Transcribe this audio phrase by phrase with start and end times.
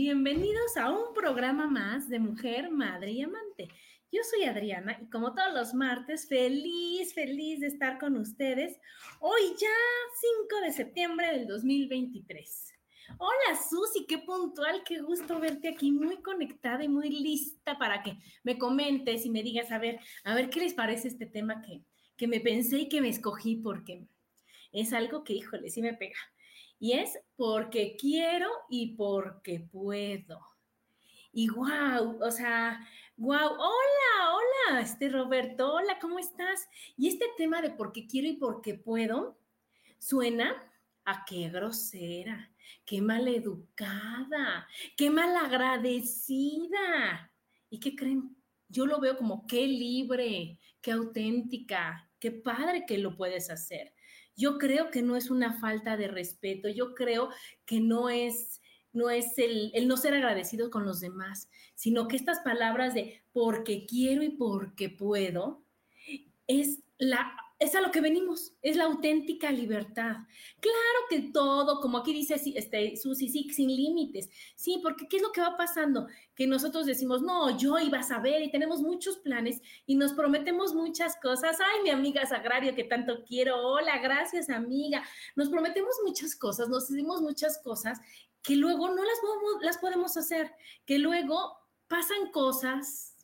[0.00, 3.66] Bienvenidos a un programa más de Mujer, Madre y Amante.
[4.12, 8.78] Yo soy Adriana y como todos los martes, feliz, feliz de estar con ustedes.
[9.18, 9.74] Hoy ya
[10.46, 12.74] 5 de septiembre del 2023.
[13.18, 18.18] Hola Susi, qué puntual, qué gusto verte aquí, muy conectada y muy lista para que
[18.44, 21.82] me comentes y me digas, a ver, a ver qué les parece este tema que,
[22.16, 24.06] que me pensé y que me escogí porque
[24.70, 26.20] es algo que, híjole, sí me pega
[26.78, 30.40] y es porque quiero y porque puedo.
[31.32, 32.80] Y wow, o sea,
[33.16, 36.68] wow, hola, hola, este Roberto, hola, ¿cómo estás?
[36.96, 39.38] Y este tema de porque quiero y porque puedo
[39.98, 40.54] suena
[41.04, 42.52] a qué grosera,
[42.84, 47.32] qué maleducada, qué malagradecida.
[47.70, 48.36] ¿Y qué creen?
[48.68, 53.94] Yo lo veo como qué libre, qué auténtica, qué padre que lo puedes hacer.
[54.38, 57.28] Yo creo que no es una falta de respeto, yo creo
[57.66, 62.16] que no es no es el, el, no ser agradecido con los demás, sino que
[62.16, 65.62] estas palabras de porque quiero y porque puedo
[66.46, 70.18] es la es a lo que venimos, es la auténtica libertad.
[70.60, 74.30] Claro que todo, como aquí dice este, Susi, sí, sin límites.
[74.54, 76.06] Sí, porque ¿qué es lo que va pasando?
[76.36, 80.72] Que nosotros decimos, no, yo iba a saber y tenemos muchos planes y nos prometemos
[80.72, 81.58] muchas cosas.
[81.60, 83.56] Ay, mi amiga Sagrario, que tanto quiero.
[83.66, 85.02] Hola, gracias, amiga.
[85.34, 88.00] Nos prometemos muchas cosas, nos decimos muchas cosas
[88.42, 89.18] que luego no las,
[89.62, 90.52] las podemos hacer,
[90.86, 91.58] que luego
[91.88, 93.16] pasan cosas,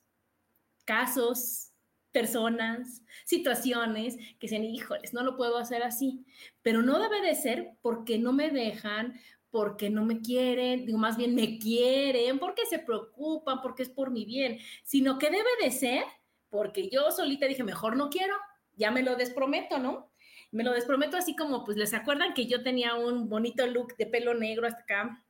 [0.85, 1.71] casos,
[2.15, 6.25] personas, situaciones que sean, híjoles, no lo puedo hacer así,
[6.63, 9.21] pero no debe de ser porque no me dejan,
[9.51, 14.11] porque no me quieren, digo, más bien me quieren, porque se preocupan, porque es por
[14.11, 16.05] mi bien, sino que debe de ser
[16.49, 18.37] porque yo solita dije, mejor no quiero,
[18.77, 20.13] ya me lo desprometo, ¿no?
[20.53, 24.07] Me lo desprometo así como, pues les acuerdan que yo tenía un bonito look de
[24.07, 25.24] pelo negro hasta acá,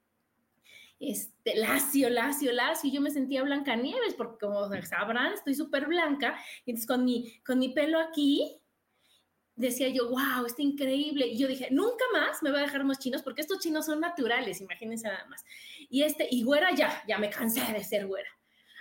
[1.11, 5.87] este, lacio, lacio, lacio, y yo me sentía blanca nieves, porque como sabrán, estoy súper
[5.87, 8.61] blanca, y entonces con mi, con mi pelo aquí,
[9.57, 12.99] decía yo, wow, está increíble, y yo dije, nunca más me voy a dejar más
[12.99, 15.45] chinos, porque estos chinos son naturales, imagínense nada más,
[15.89, 18.29] y este, y güera ya, ya me cansé de ser güera,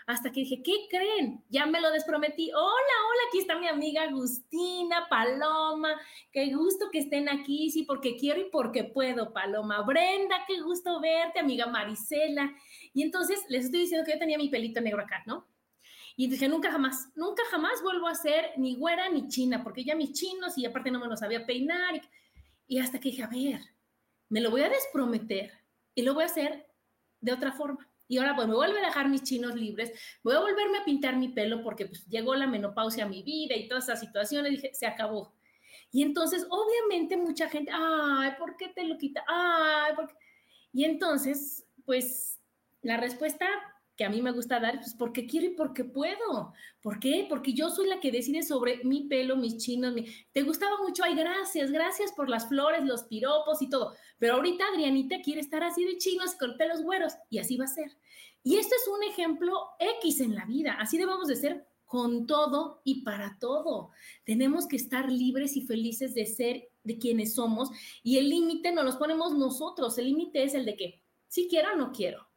[0.05, 1.43] hasta que dije, ¿qué creen?
[1.49, 2.51] Ya me lo desprometí.
[2.51, 5.89] Hola, hola, aquí está mi amiga Agustina, Paloma,
[6.31, 9.81] qué gusto que estén aquí, sí, porque quiero y porque puedo, Paloma.
[9.81, 12.53] Brenda, qué gusto verte, amiga Marisela.
[12.93, 15.47] Y entonces les estoy diciendo que yo tenía mi pelito negro acá, ¿no?
[16.15, 19.95] Y dije, nunca jamás, nunca jamás vuelvo a ser ni güera ni china, porque ya
[19.95, 21.95] mis chinos y aparte no me lo sabía peinar.
[21.95, 22.01] Y,
[22.75, 23.61] y hasta que dije, a ver,
[24.29, 25.51] me lo voy a desprometer
[25.95, 26.67] y lo voy a hacer
[27.21, 29.91] de otra forma y ahora pues me vuelvo a dejar mis chinos libres,
[30.23, 33.55] voy a volverme a pintar mi pelo porque pues llegó la menopausia a mi vida
[33.55, 35.33] y todas esas situaciones, dije, se acabó.
[35.91, 39.23] Y entonces, obviamente, mucha gente, ay, ¿por qué te lo quita?
[39.27, 40.15] Ay, ¿por qué?
[40.73, 42.39] Y entonces, pues
[42.81, 43.47] la respuesta
[43.95, 46.53] que a mí me gusta dar, pues porque quiero y porque puedo.
[46.81, 47.27] ¿Por qué?
[47.29, 49.93] Porque yo soy la que decide sobre mi pelo, mis chinos.
[49.93, 50.05] Mi...
[50.31, 53.93] Te gustaba mucho, ay, gracias, gracias por las flores, los piropos y todo.
[54.17, 57.67] Pero ahorita Adrianita quiere estar así de chinos con pelos güeros y así va a
[57.67, 57.95] ser.
[58.43, 59.53] Y esto es un ejemplo
[59.99, 60.75] X en la vida.
[60.79, 63.91] Así debemos de ser con todo y para todo.
[64.23, 67.69] Tenemos que estar libres y felices de ser de quienes somos
[68.01, 69.97] y el límite no los ponemos nosotros.
[69.99, 72.32] El límite es el de que si quiero o no quiero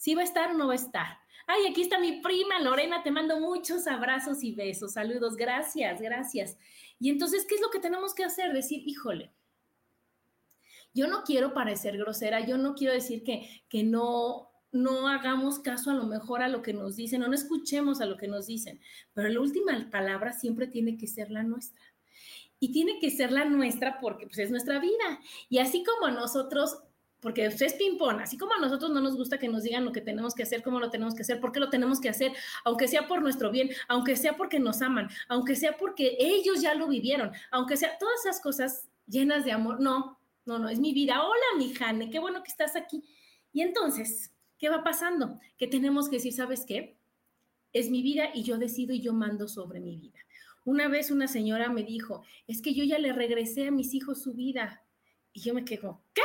[0.00, 1.18] si va a estar o no va a estar.
[1.46, 6.56] Ay, aquí está mi prima Lorena, te mando muchos abrazos y besos, saludos, gracias, gracias.
[6.98, 8.54] Y entonces, ¿qué es lo que tenemos que hacer?
[8.54, 9.30] Decir, híjole,
[10.94, 15.90] Yo no quiero parecer grosera, yo no quiero decir que, que no, no hagamos caso
[15.90, 18.46] a lo mejor a lo que nos dicen o no escuchemos a lo que nos
[18.46, 18.80] dicen,
[19.12, 21.84] pero la última palabra siempre tiene que ser la nuestra.
[22.58, 25.20] Y tiene que ser la nuestra porque pues, es nuestra vida.
[25.50, 26.82] Y así como nosotros,
[27.20, 29.92] porque usted es ping-pong, así como a nosotros no nos gusta que nos digan lo
[29.92, 32.32] que tenemos que hacer, cómo lo tenemos que hacer, por qué lo tenemos que hacer,
[32.64, 36.74] aunque sea por nuestro bien, aunque sea porque nos aman, aunque sea porque ellos ya
[36.74, 39.80] lo vivieron, aunque sea todas esas cosas llenas de amor.
[39.80, 41.22] No, no, no, es mi vida.
[41.22, 43.04] Hola, mi Jane, qué bueno que estás aquí.
[43.52, 45.38] Y entonces, ¿qué va pasando?
[45.58, 46.96] Que tenemos que decir, ¿sabes qué?
[47.72, 50.18] Es mi vida y yo decido y yo mando sobre mi vida.
[50.64, 54.22] Una vez una señora me dijo, es que yo ya le regresé a mis hijos
[54.22, 54.84] su vida.
[55.32, 56.22] Y yo me quejo, ¿qué?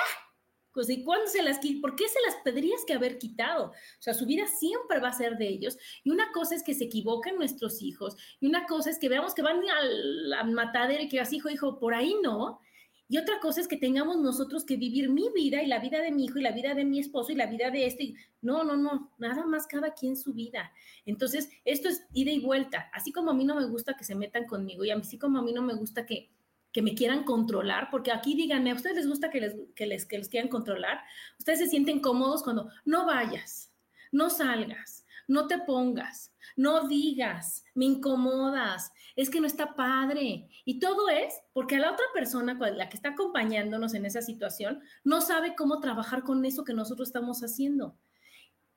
[0.90, 3.68] ¿Y cuándo se las ¿Por qué se las tendrías que haber quitado?
[3.68, 5.78] O sea, su vida siempre va a ser de ellos.
[6.04, 8.16] Y una cosa es que se equivoquen nuestros hijos.
[8.40, 11.80] Y una cosa es que veamos que van al, matadero y que así, hijo, hijo,
[11.80, 12.60] por ahí no.
[13.08, 16.12] Y otra cosa es que tengamos nosotros que vivir mi vida y la vida de
[16.12, 18.16] mi hijo y la vida de mi esposo y la vida de este.
[18.42, 20.72] No, no, no, nada más cada quien su vida.
[21.06, 22.90] Entonces, esto es ida y vuelta.
[22.94, 25.44] Así como a mí no me gusta que se metan conmigo y así como a
[25.44, 26.32] mí no me gusta que,
[26.76, 30.06] que me quieran controlar, porque aquí díganme, ¿a ustedes les gusta que les, que les,
[30.06, 31.00] que les quieran controlar?
[31.40, 33.72] ¿Ustedes se sienten cómodos cuando no vayas,
[34.12, 40.50] no salgas, no te pongas, no digas, me incomodas, es que no está padre.
[40.66, 44.82] Y todo es porque a la otra persona, la que está acompañándonos en esa situación,
[45.06, 47.96] no sabe cómo trabajar con eso que nosotros estamos haciendo.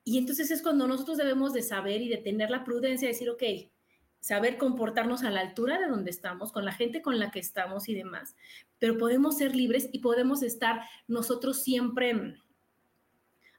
[0.05, 3.29] Y entonces es cuando nosotros debemos de saber y de tener la prudencia de decir,
[3.29, 3.43] ok,
[4.21, 7.89] saber comportarnos a la altura de donde estamos, con la gente con la que estamos
[7.89, 8.37] y demás,
[8.79, 12.37] pero podemos ser libres y podemos estar nosotros siempre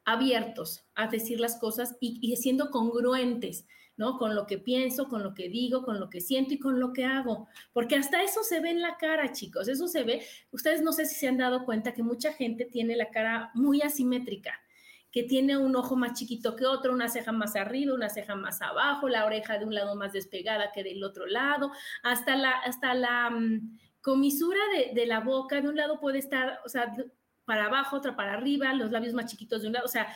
[0.06, 3.66] abiertos a decir las cosas y, y siendo congruentes
[4.00, 4.18] ¿no?
[4.18, 6.94] Con lo que pienso, con lo que digo, con lo que siento y con lo
[6.94, 7.50] que hago.
[7.74, 9.68] Porque hasta eso se ve en la cara, chicos.
[9.68, 10.26] Eso se ve.
[10.52, 13.82] Ustedes no sé si se han dado cuenta que mucha gente tiene la cara muy
[13.82, 14.58] asimétrica
[15.12, 18.62] que tiene un ojo más chiquito que otro, una ceja más arriba, una ceja más
[18.62, 21.72] abajo, la oreja de un lado más despegada que del otro lado,
[22.04, 26.60] hasta la, hasta la mm, comisura de, de, la boca, de un lado puede estar,
[26.66, 26.94] o sea,
[27.46, 30.14] para abajo, otra para arriba, los labios más chiquitos de un lado, o sea,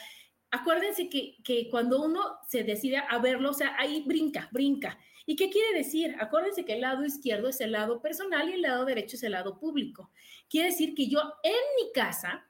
[0.51, 5.00] acuérdense que, que, cuando uno se decide a verlo, o sea, ahí brinca, brinca.
[5.25, 6.16] ¿Y qué quiere decir?
[6.19, 9.31] Acuérdense que el lado izquierdo es el lado personal y el lado derecho es el
[9.31, 10.12] lado público.
[10.50, 11.54] Quiere decir que yo en
[11.84, 12.45] mi casa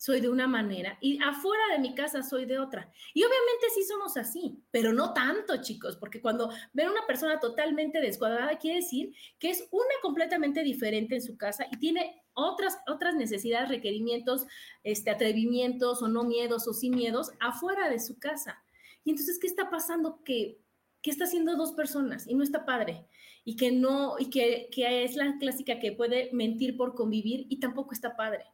[0.00, 2.90] soy de una manera y afuera de mi casa soy de otra.
[3.12, 8.00] Y obviamente sí somos así, pero no tanto, chicos, porque cuando ven una persona totalmente
[8.00, 13.14] descuadrada, quiere decir que es una completamente diferente en su casa y tiene otras, otras
[13.14, 14.46] necesidades, requerimientos,
[14.84, 18.64] este, atrevimientos o no miedos o sin miedos afuera de su casa.
[19.04, 20.24] Y entonces, ¿qué está pasando?
[20.24, 20.62] Que,
[21.02, 23.06] que está haciendo dos personas y no está padre
[23.44, 27.60] y que no, y que, que es la clásica que puede mentir por convivir y
[27.60, 28.46] tampoco está padre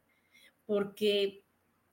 [0.66, 1.44] porque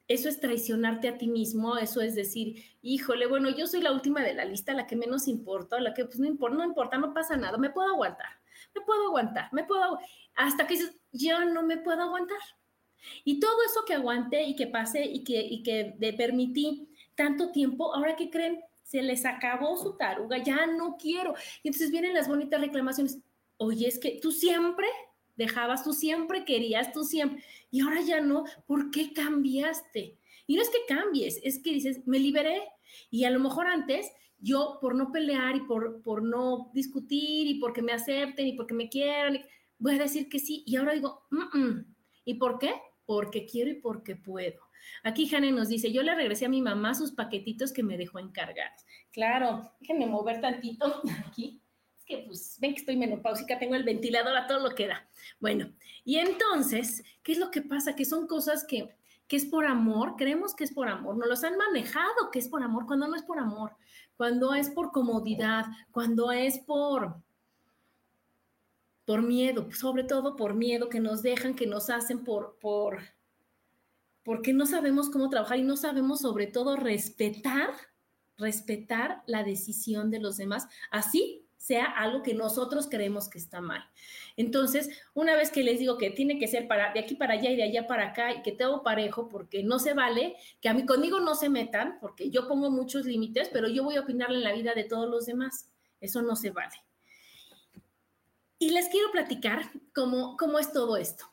[0.08, 4.22] eso es traicionarte a ti mismo, eso es decir, híjole, bueno, yo soy la última
[4.22, 7.14] de la lista, la que menos importa, la que pues no importa, no importa, no
[7.14, 8.30] pasa nada, me puedo aguantar,
[8.76, 9.98] me puedo aguantar, me puedo,
[10.36, 12.40] hasta que dices, yo no me puedo aguantar.
[13.24, 17.94] Y todo eso que aguanté y que pasé y que, y que permití tanto tiempo,
[17.94, 21.34] ahora que creen, se les acabó su taruga, ya no quiero.
[21.64, 23.20] Y entonces vienen las bonitas reclamaciones,
[23.58, 24.88] oye, es que tú siempre
[25.36, 30.18] dejabas, tú siempre querías, tú siempre, y ahora ya no, ¿por qué cambiaste?
[30.48, 32.62] Y no es que cambies, es que dices, me liberé,
[33.10, 37.60] y a lo mejor antes yo por no pelear y por, por no discutir y
[37.60, 39.40] porque me acepten y porque me quieran,
[39.80, 41.24] voy a decir que sí, y ahora digo,
[42.26, 42.74] ¿y por qué?
[43.06, 44.62] Porque quiero y porque puedo.
[45.04, 48.20] Aquí Jane nos dice, yo le regresé a mi mamá sus paquetitos que me dejó
[48.20, 48.86] encargados.
[49.12, 51.63] Claro, déjenme mover tantito aquí
[52.18, 55.08] pues ven que estoy menopáusica, tengo el ventilador a todo lo que da.
[55.40, 55.72] Bueno,
[56.04, 57.96] y entonces, ¿qué es lo que pasa?
[57.96, 58.96] Que son cosas que,
[59.28, 62.48] que es por amor, creemos que es por amor, nos los han manejado que es
[62.48, 63.76] por amor, cuando no es por amor,
[64.18, 67.16] cuando es por comodidad, cuando es por
[69.06, 73.00] por miedo, sobre todo por miedo que nos dejan, que nos hacen por por
[74.24, 77.74] porque no sabemos cómo trabajar y no sabemos sobre todo respetar
[78.38, 83.82] respetar la decisión de los demás, así sea algo que nosotros creemos que está mal.
[84.36, 87.52] Entonces, una vez que les digo que tiene que ser para de aquí para allá
[87.52, 90.74] y de allá para acá y que tengo parejo, porque no se vale que a
[90.74, 94.40] mí conmigo no se metan, porque yo pongo muchos límites, pero yo voy a opinarle
[94.40, 95.70] en la vida de todos los demás.
[96.02, 96.76] Eso no se vale.
[98.60, 99.62] Y les quiero platicar
[99.96, 101.32] cómo, cómo es todo esto.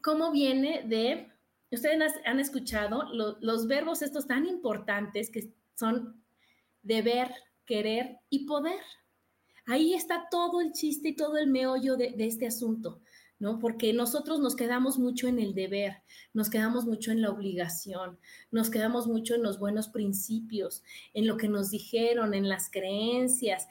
[0.00, 1.28] Cómo viene de,
[1.72, 3.08] ustedes han escuchado
[3.40, 6.22] los verbos estos tan importantes que son
[6.84, 7.34] deber,
[7.66, 8.78] querer y poder.
[9.66, 13.00] Ahí está todo el chiste y todo el meollo de, este asunto,
[13.38, 13.58] ¿no?
[13.58, 16.02] Porque nosotros nos quedamos mucho en el deber,
[16.32, 18.18] nos quedamos mucho en la obligación,
[18.50, 20.82] nos quedamos mucho en los buenos principios,
[21.14, 23.68] en lo que nos dijeron, en las creencias,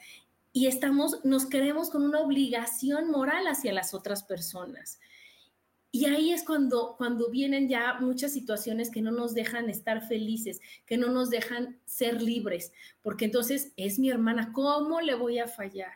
[0.54, 5.00] y estamos, nos queremos con una obligación moral hacia las otras personas.
[5.94, 10.62] Y ahí es cuando, cuando vienen ya muchas situaciones que no nos dejan estar felices,
[10.86, 12.72] que no nos dejan ser libres,
[13.02, 15.92] porque entonces es mi hermana, ¿cómo le voy a fallar?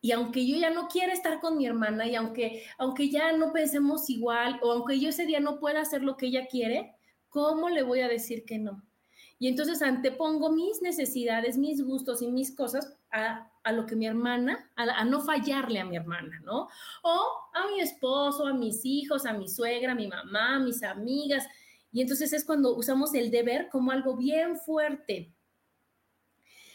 [0.00, 3.52] Y aunque yo ya no quiera estar con mi hermana y aunque, aunque ya no
[3.52, 6.94] pensemos igual o aunque yo ese día no pueda hacer lo que ella quiere,
[7.28, 8.84] ¿cómo le voy a decir que no?
[9.40, 14.70] Y entonces antepongo mis necesidades, mis gustos y mis cosas a, lo que mi hermana,
[14.76, 16.68] a, a, no fallarle a mi hermana, ¿no?
[17.02, 20.82] O a mi esposo, a mis hijos, a mi suegra, a mi mamá, a mis
[20.82, 21.46] amigas.
[21.92, 25.32] Y entonces es cuando usamos el deber como algo bien fuerte.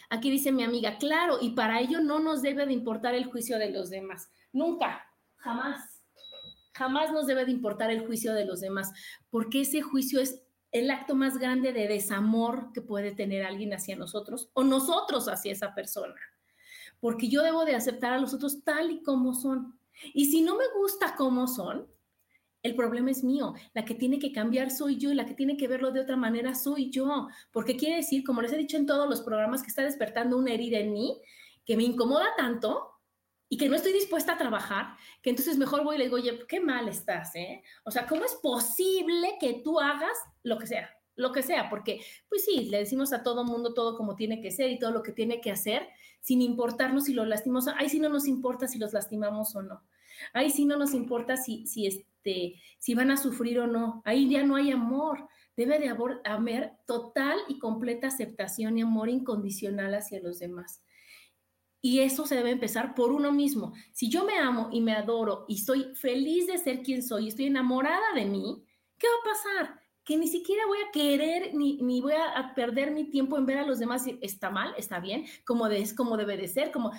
[0.10, 3.58] Aquí dice mi amiga, claro, y para ello no nos debe de importar el juicio
[3.58, 4.30] de los demás.
[4.52, 5.08] Nunca,
[5.38, 6.02] jamás,
[6.74, 8.92] jamás nos debe de importar el juicio de los demás,
[9.30, 13.96] porque ese juicio es el acto más grande de desamor que puede tener alguien hacia
[13.96, 16.16] nosotros o nosotros hacia esa persona.
[17.02, 19.78] Porque yo debo de aceptar a los otros tal y como son.
[20.14, 21.88] Y si no me gusta cómo son,
[22.64, 23.54] el problema es mío.
[23.74, 26.16] La que tiene que cambiar soy yo y la que tiene que verlo de otra
[26.16, 27.28] manera soy yo.
[27.52, 30.54] Porque quiere decir, como les he dicho en todos los programas, que está despertando una
[30.54, 31.20] herida en mí
[31.66, 32.92] que me incomoda tanto
[33.50, 36.40] y que no estoy dispuesta a trabajar, que entonces mejor voy y le digo, oye,
[36.48, 37.64] qué mal estás, ¿eh?
[37.84, 40.90] O sea, ¿cómo es posible que tú hagas lo que sea?
[41.16, 44.52] Lo que sea, porque pues sí, le decimos a todo mundo todo como tiene que
[44.52, 45.88] ser y todo lo que tiene que hacer,
[46.22, 47.68] sin importarnos si lo lastimamos.
[47.68, 49.84] Ahí sí no nos importa si los lastimamos o no.
[50.34, 54.02] Ahí sí no nos importa si, si, es, este, si van a sufrir o no.
[54.06, 55.28] Ahí ya no hay amor.
[55.56, 60.84] Debe de haber total y completa aceptación y amor incondicional hacia los demás.
[61.82, 63.74] Y eso se debe empezar por uno mismo.
[63.92, 67.48] Si yo me amo y me adoro y soy feliz de ser quien soy, estoy
[67.48, 68.64] enamorada de mí,
[69.00, 69.81] ¿qué va a pasar?
[70.04, 73.60] Que ni siquiera voy a querer ni, ni voy a, perder mi tiempo en ver
[73.60, 76.92] a los demás y está mal, está bien, como, de, como debe de ser, como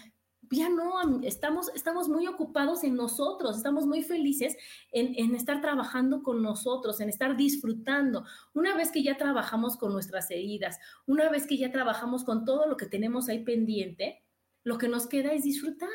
[0.50, 4.56] ya no, estamos, estamos muy ocupados en nosotros, estamos muy felices
[4.90, 8.24] en, en, estar trabajando con nosotros, en estar disfrutando.
[8.52, 12.66] Una vez que ya trabajamos con nuestras heridas, una vez que ya trabajamos con todo
[12.66, 14.22] lo que tenemos ahí pendiente,
[14.62, 15.88] lo que nos queda es disfrutar.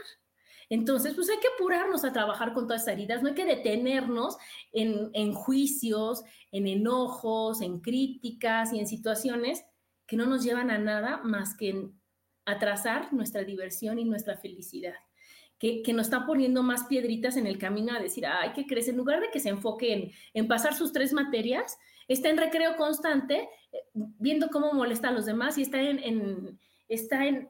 [0.69, 4.37] Entonces, pues hay que apurarnos a trabajar con todas esas heridas, no hay que detenernos
[4.73, 9.63] en, en juicios, en enojos, en críticas y en situaciones
[10.05, 11.99] que no nos llevan a nada más que en
[12.45, 14.95] atrasar nuestra diversión y nuestra felicidad.
[15.59, 18.87] Que, que, nos está poniendo más piedritas en el camino a decir, ay, ¿qué crees?
[18.89, 22.75] En lugar de que se enfoque en, en pasar sus tres materias, está en recreo
[22.77, 27.49] constante, eh, viendo cómo molesta a los demás y está en, está en,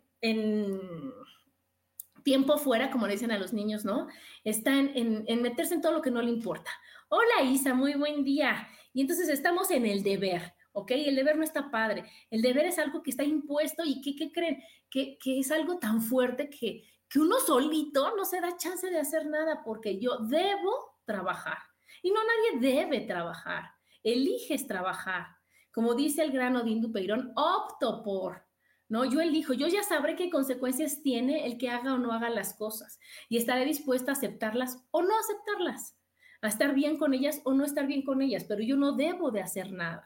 [2.27, 4.10] tiempo fuera, como le dicen a los niños, ¿no?
[4.43, 6.69] Está en, en meterse en todo lo que no le importa.
[7.07, 8.67] Hola Isa, muy buen día.
[8.91, 10.53] Y entonces estamos en el deber.
[10.74, 10.91] ¿ok?
[10.91, 12.03] El deber no está padre.
[12.29, 14.62] El deber es algo que está impuesto y que, ¿qué creen?
[14.89, 19.00] Que, que, es algo tan fuerte que, que uno solito no se da chance de
[19.00, 21.60] hacer nada porque yo debo trabajar.
[22.03, 23.72] Y no nadie debe trabajar.
[24.03, 25.27] Eliges trabajar.
[25.72, 28.47] Como dice el gran Odín Peirón, opto por.
[28.89, 29.06] ¿No?
[29.06, 32.53] Yo elijo, yo ya sabré qué consecuencias tiene el que haga o no haga las
[32.53, 35.98] cosas y estaré dispuesta a aceptarlas o no aceptarlas,
[36.41, 39.32] a estar bien con ellas o no estar bien con ellas, pero yo no debo
[39.32, 40.06] de hacer nada.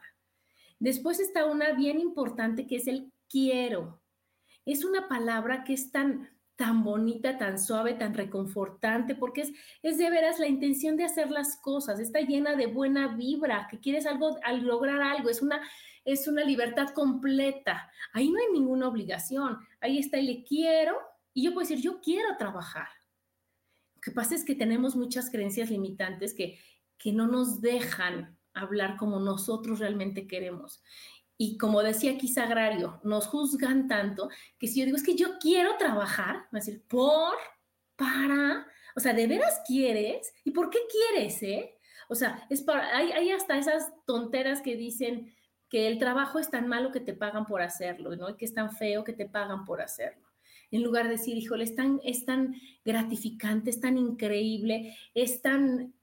[0.78, 4.02] Después está una bien importante que es el quiero.
[4.64, 9.98] Es una palabra que es tan, tan bonita, tan suave, tan reconfortante, porque es, es
[9.98, 14.06] de veras la intención de hacer las cosas, está llena de buena vibra, que quieres
[14.06, 15.60] algo, al lograr algo, es una,
[16.04, 17.90] es una libertad completa.
[18.12, 20.96] Ahí no hay ninguna obligación, ahí está el le quiero
[21.34, 22.88] y yo puedo decir, yo quiero trabajar.
[23.96, 26.58] Lo que pasa es que tenemos muchas creencias limitantes que,
[26.98, 30.82] que no nos dejan hablar como nosotros realmente queremos.
[31.38, 34.28] Y como decía aquí Sagrario, nos juzgan tanto
[34.58, 37.34] que si yo digo, es que yo quiero trabajar, va a decir, por,
[37.96, 40.32] para, o sea, ¿de veras quieres?
[40.44, 41.78] ¿Y por qué quieres, eh?
[42.08, 45.34] O sea, es para, hay, hay hasta esas tonteras que dicen
[45.72, 48.36] que el trabajo es tan malo que te pagan por hacerlo, ¿no?
[48.36, 50.28] Que es tan feo que te pagan por hacerlo.
[50.70, 55.94] En lugar de decir, híjole, es tan, es tan gratificante, es tan increíble, es tan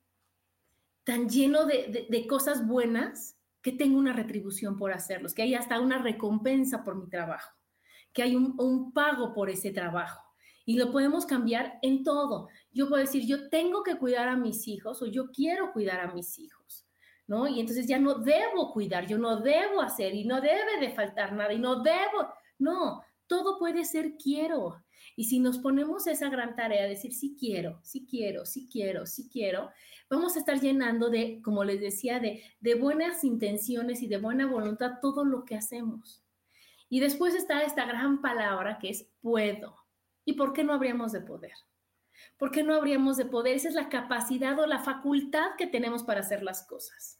[1.10, 5.98] tan lleno de, cosas buenas que tengo una retribución por hacerlos, que hay hasta una
[5.98, 7.52] recompensa por mi trabajo,
[8.14, 10.22] que hay un, pago por ese trabajo.
[10.66, 12.48] Y lo podemos cambiar en todo.
[12.72, 16.14] Yo puedo decir, yo tengo que cuidar a mis hijos o yo quiero cuidar a
[16.14, 16.59] mis hijos,
[17.30, 17.48] ¿no?
[17.48, 21.32] Y entonces ya no debo cuidar, yo no debo hacer y no debe de faltar
[21.34, 24.84] nada y no debo, no, todo puede ser quiero.
[25.16, 29.06] Y si nos ponemos esa gran tarea de decir sí quiero, sí quiero, sí quiero,
[29.06, 29.70] sí quiero,
[30.10, 34.48] vamos a estar llenando de, como les decía, de, de buenas intenciones y de buena
[34.48, 36.24] voluntad todo lo que hacemos.
[36.90, 39.76] Y después está esta gran palabra que es puedo.
[40.26, 41.54] ¿Y por qué no habríamos de poder?
[42.40, 43.56] ¿Por qué no habríamos de poder?
[43.56, 47.19] Esa es la capacidad o la facultad que tenemos para hacer las cosas.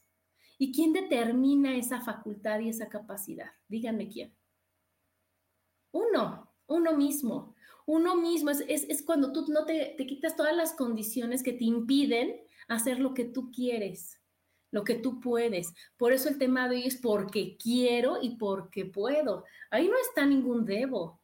[0.62, 3.50] ¿Y quién determina esa facultad y esa capacidad?
[3.66, 4.36] Díganme quién.
[5.90, 7.54] Uno, uno mismo.
[7.86, 12.42] Uno mismo es, cuando tú no te, te quitas todas las condiciones que te impiden
[12.68, 14.20] hacer lo que tú quieres,
[14.70, 15.72] lo que tú puedes.
[15.96, 19.46] Por eso el tema de hoy es porque quiero y porque puedo.
[19.70, 21.22] Ahí no está ningún debo.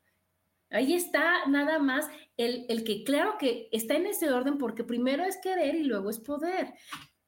[0.71, 5.25] Ahí está nada más el, el, que, claro que está en ese orden porque primero
[5.25, 6.73] es querer y luego es poder.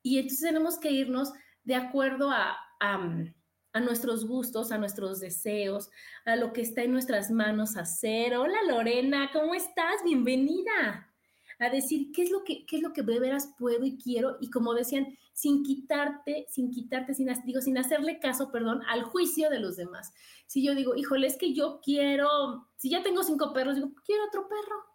[0.02, 1.34] Y entonces tenemos que irnos
[1.68, 5.90] de acuerdo a, a, nuestros gustos, a nuestros deseos,
[6.24, 8.34] a lo que está en nuestras manos hacer.
[8.38, 10.02] Hola Lorena, ¿cómo estás?
[10.02, 11.12] Bienvenida
[11.58, 14.38] a decir qué es lo que, qué es lo que de veras puedo y quiero,
[14.40, 19.50] y como decían, sin quitarte, sin quitarte, sin, digo, sin hacerle caso, perdón, al juicio
[19.50, 20.14] de los demás.
[20.46, 24.24] Si yo digo, híjole, es que yo quiero, si ya tengo cinco perros, digo, quiero
[24.24, 24.86] otro perro.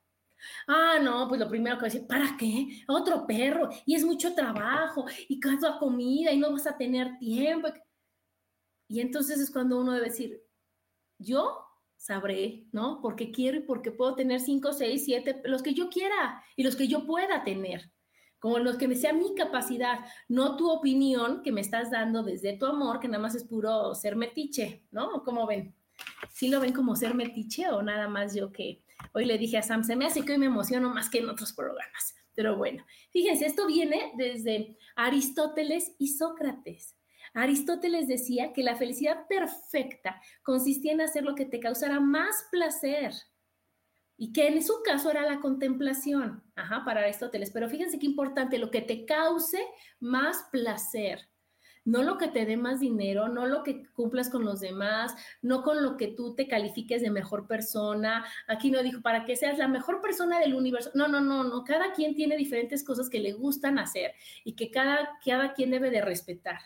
[0.68, 2.84] Ah, no, pues lo primero que voy a decir, ¿para qué?
[2.88, 7.70] Otro perro, y es mucho trabajo, y cada comida, y no vas a tener tiempo.
[8.88, 10.42] Y entonces es cuando uno debe decir,
[11.18, 11.60] yo
[11.98, 13.00] sabré, ¿no?
[13.02, 16.76] Porque quiero y porque puedo tener cinco, seis, siete, los que yo quiera y los
[16.76, 17.92] que yo pueda tener,
[18.40, 22.58] como los que me sea mi capacidad, no tu opinión que me estás dando desde
[22.58, 25.24] tu amor, que nada más es puro ser metiche, ¿no?
[25.24, 25.74] ¿Cómo ven?
[26.34, 28.83] ¿Sí lo ven como ser metiche o nada más yo que
[29.14, 31.54] hoy le dije a Sam, se me que hoy me emociono más que en otros
[31.54, 32.16] programas?
[32.36, 36.96] Pero bueno, fíjense, esto viene desde Aristóteles y Sócrates.
[37.34, 43.14] Aristóteles decía que la felicidad perfecta consistía en hacer lo que te causara más placer
[44.18, 47.52] y que en su caso era la contemplación, ajá, para Aristóteles.
[47.52, 49.66] Pero fíjense qué importante, lo que te cause
[50.00, 51.28] más placer,
[51.86, 55.64] no lo que te dé más dinero, no lo que cumplas con los demás, no
[55.64, 58.26] con lo que tú te califiques de mejor persona.
[58.48, 60.92] Aquí no dijo para que seas la mejor persona del universo.
[60.94, 61.64] No, no, no, no.
[61.64, 65.90] Cada quien tiene diferentes cosas que le gustan hacer y que cada, cada quien debe
[65.90, 66.60] de respetar.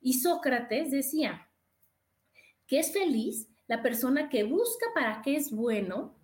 [0.00, 1.48] Y Sócrates decía
[2.66, 6.14] que es feliz la persona que busca para qué es bueno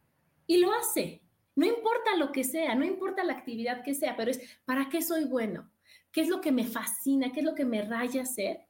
[0.47, 1.23] y lo hace.
[1.57, 5.03] No importa lo que sea, no importa la actividad que sea, pero es para qué
[5.03, 5.71] soy bueno,
[6.15, 8.61] qué es lo que me fascina, qué es lo que me raya hacer.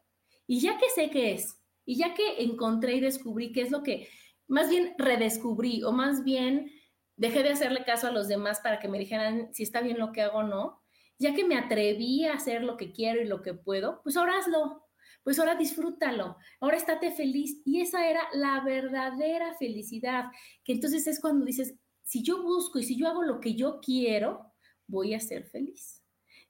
[0.46, 3.84] Y ya que sé qué es, y ya que encontré y descubrí qué es lo
[3.84, 4.08] que,
[4.48, 6.72] más bien redescubrí, o más bien
[7.16, 10.10] dejé de hacerle caso a los demás para que me dijeran si está bien lo
[10.10, 10.82] que hago o no,
[11.18, 14.38] ya que me atreví a hacer lo que quiero y lo que puedo, pues ahora
[14.38, 14.84] hazlo
[15.24, 17.62] pues ahora disfrútalo, ahora estate feliz.
[17.64, 20.26] Y esa era la verdadera felicidad,
[20.62, 23.80] que entonces es cuando dices, si yo busco y si yo hago lo que yo
[23.80, 24.52] quiero,
[24.86, 26.03] voy a ser feliz.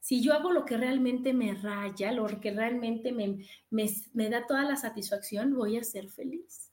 [0.05, 4.62] Si yo hago lo que realmente me raya, lo que realmente me, me, da toda
[4.62, 6.71] la satisfacción, voy a ser feliz.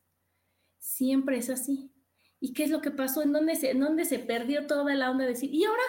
[0.80, 1.94] Siempre es así.
[2.42, 3.22] ¿Y qué es lo que pasó?
[3.22, 5.82] ¿En dónde se, en dónde se perdió toda la onda de decir, ¿y ahora?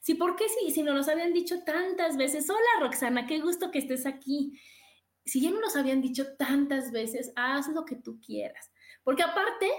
[0.00, 0.72] Sí, ¿por qué sí?
[0.72, 2.50] Si nos lo habían dicho tantas veces.
[2.50, 4.58] Hola, Roxana, qué gusto que estés aquí
[5.28, 8.72] si ya no nos habían dicho tantas veces, haz lo que tú quieras.
[9.04, 9.70] Porque aparte,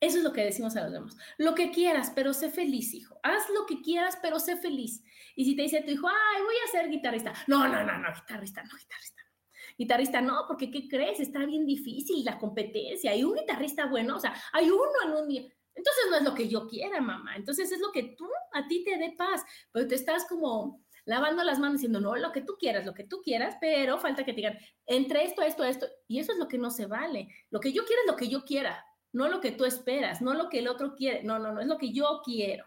[0.00, 1.16] eso es lo que decimos a los demás.
[1.38, 3.18] Lo que quieras, pero sé feliz, hijo.
[3.22, 5.02] Haz lo que quieras, pero sé feliz.
[5.34, 7.32] Y si te dice tu hijo, ay, voy a ser guitarrista.
[7.46, 9.22] No, no, no, no, guitarrista, no, guitarrista.
[9.22, 9.74] No.
[9.78, 11.20] Guitarrista no, porque ¿qué crees?
[11.20, 13.12] Está bien difícil la competencia.
[13.12, 15.42] Hay un guitarrista bueno, o sea, hay uno en un día.
[15.74, 17.36] Entonces no es lo que yo quiera, mamá.
[17.36, 19.42] Entonces es lo que tú, a ti te dé paz.
[19.72, 23.04] Pero te estás como lavando las manos diciendo, no, lo que tú quieras, lo que
[23.04, 26.48] tú quieras, pero falta que te digan, entre esto, esto, esto, y eso es lo
[26.48, 27.28] que no se vale.
[27.50, 30.34] Lo que yo quiero es lo que yo quiera, no lo que tú esperas, no
[30.34, 32.66] lo que el otro quiere, no, no, no, es lo que yo quiero.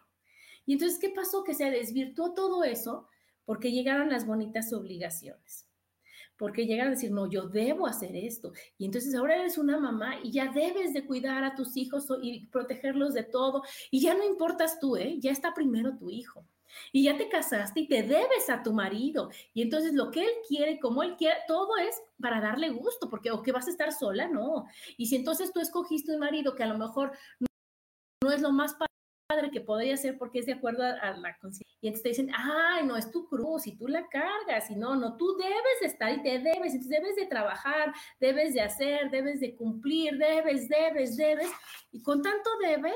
[0.66, 1.44] Y entonces, ¿qué pasó?
[1.44, 3.08] Que se desvirtuó todo eso
[3.46, 5.68] porque llegaron las bonitas obligaciones.
[6.38, 8.54] Porque llegan a decir, no, yo debo hacer esto.
[8.78, 12.48] Y entonces ahora eres una mamá y ya debes de cuidar a tus hijos y
[12.48, 13.64] protegerlos de todo.
[13.92, 15.18] Y ya no importas tú, ¿eh?
[15.20, 16.46] Ya está primero tu hijo
[16.92, 19.30] y ya te casaste y te debes a tu marido.
[19.54, 23.32] Y entonces lo que él quiere, como él quiere, todo es para darle gusto, porque
[23.32, 24.66] o que vas a estar sola, no.
[24.98, 28.74] Y si entonces tú escogiste un marido que a lo mejor no, es lo más
[28.74, 31.78] padre que podría ser porque es de acuerdo a, la conciencia.
[31.82, 34.96] Y entonces te dicen, ay, no, es tu cruz y tú la cargas y no,
[34.96, 39.40] no, tú debes de estar y te debes, debes de trabajar, debes de hacer, debes
[39.40, 41.52] de cumplir, debes, debes, debes.
[41.92, 42.94] Y con tanto debe,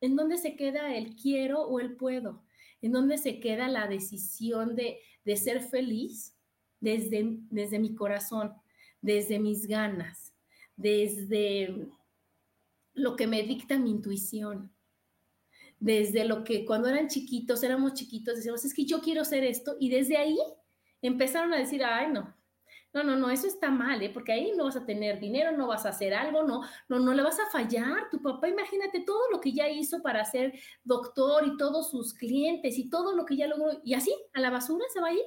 [0.00, 2.45] ¿en dónde se queda el quiero o el puedo?
[2.86, 4.98] En dónde se queda la decisión de,
[5.36, 6.36] ser feliz
[6.80, 8.52] desde, desde mi corazón,
[9.02, 10.32] desde mis ganas,
[10.76, 11.88] desde,
[12.94, 14.72] lo que me dicta mi intuición.
[15.78, 19.76] Desde lo que cuando eran chiquitos, éramos chiquitos, decíamos, es que yo quiero hacer esto,
[19.78, 20.38] y desde ahí
[21.02, 22.34] empezaron a decir, ay, no,
[22.96, 24.08] no, no, no, eso está mal, ¿eh?
[24.08, 27.12] porque ahí no vas a tener dinero, no vas a hacer algo, no, no, no
[27.12, 28.08] le vas a fallar.
[28.10, 32.78] Tu papá, imagínate todo lo que ya hizo para ser doctor y todos sus clientes
[32.78, 35.20] y todo lo que ya logró, y así, a la basura se va a ir.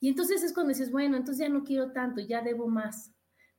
[0.00, 3.10] Y entonces es cuando dices, bueno, entonces ya no quiero tanto, ya debo más,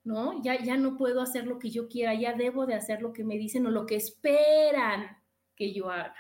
[0.04, 0.40] ¿no?
[0.44, 3.24] Ya, ya no puedo hacer lo que yo quiera, ya debo de hacer lo que
[3.24, 5.18] me dicen o lo que esperan
[5.56, 6.16] que yo haga.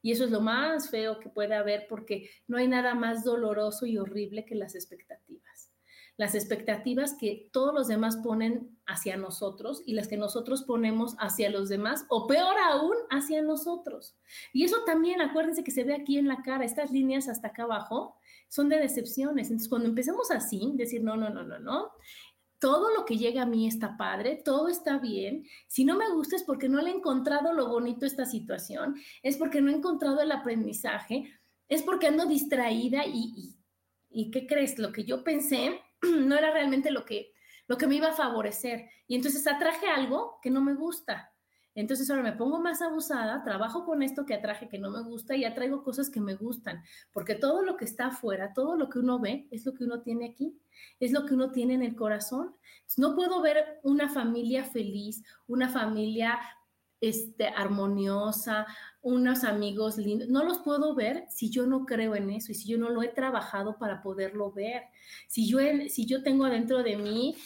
[0.00, 3.84] Y eso es lo más feo que puede haber porque no hay nada más doloroso
[3.84, 5.57] y horrible que las expectativas.
[6.18, 11.48] Las expectativas que todos los demás ponen hacia nosotros y las que nosotros ponemos hacia
[11.48, 14.18] los demás o peor aún hacia nosotros.
[14.52, 17.62] Y eso también, acuérdense que se ve aquí en la cara, estas líneas hasta acá
[17.62, 18.16] abajo
[18.48, 19.46] son de decepciones.
[19.46, 21.92] Entonces, cuando empezamos así, decir, no, no, no, no, no,
[22.58, 25.46] todo lo que llega a mí está padre, todo está bien.
[25.68, 28.96] Si no me gusta es porque no le he encontrado lo bonito a esta situación,
[29.22, 31.32] es porque no he encontrado el aprendizaje,
[31.68, 33.56] es porque ando distraída y,
[34.10, 34.78] y, ¿qué crees?
[34.78, 35.80] Lo que yo pensé
[36.26, 37.32] no era realmente lo que,
[37.66, 38.88] lo que me iba a favorecer.
[39.06, 41.32] Y entonces atraje algo que no me gusta.
[41.78, 45.36] Entonces ahora me pongo más abusada, trabajo con esto que atraje que no me gusta
[45.36, 46.82] y atraigo cosas que me gustan,
[47.12, 50.02] porque todo lo que está afuera, todo lo que uno ve, es lo que uno
[50.02, 50.60] tiene aquí,
[50.98, 52.56] es lo que uno tiene en el corazón.
[52.96, 56.40] no puedo ver una familia feliz, una familia
[57.00, 58.66] este, armoniosa,
[59.02, 62.68] unos amigos lindos, no los puedo ver si yo no creo en eso y si
[62.68, 64.82] yo no lo he trabajado para poderlo ver.
[65.28, 65.58] Si yo,
[65.88, 67.36] si yo tengo adentro de mí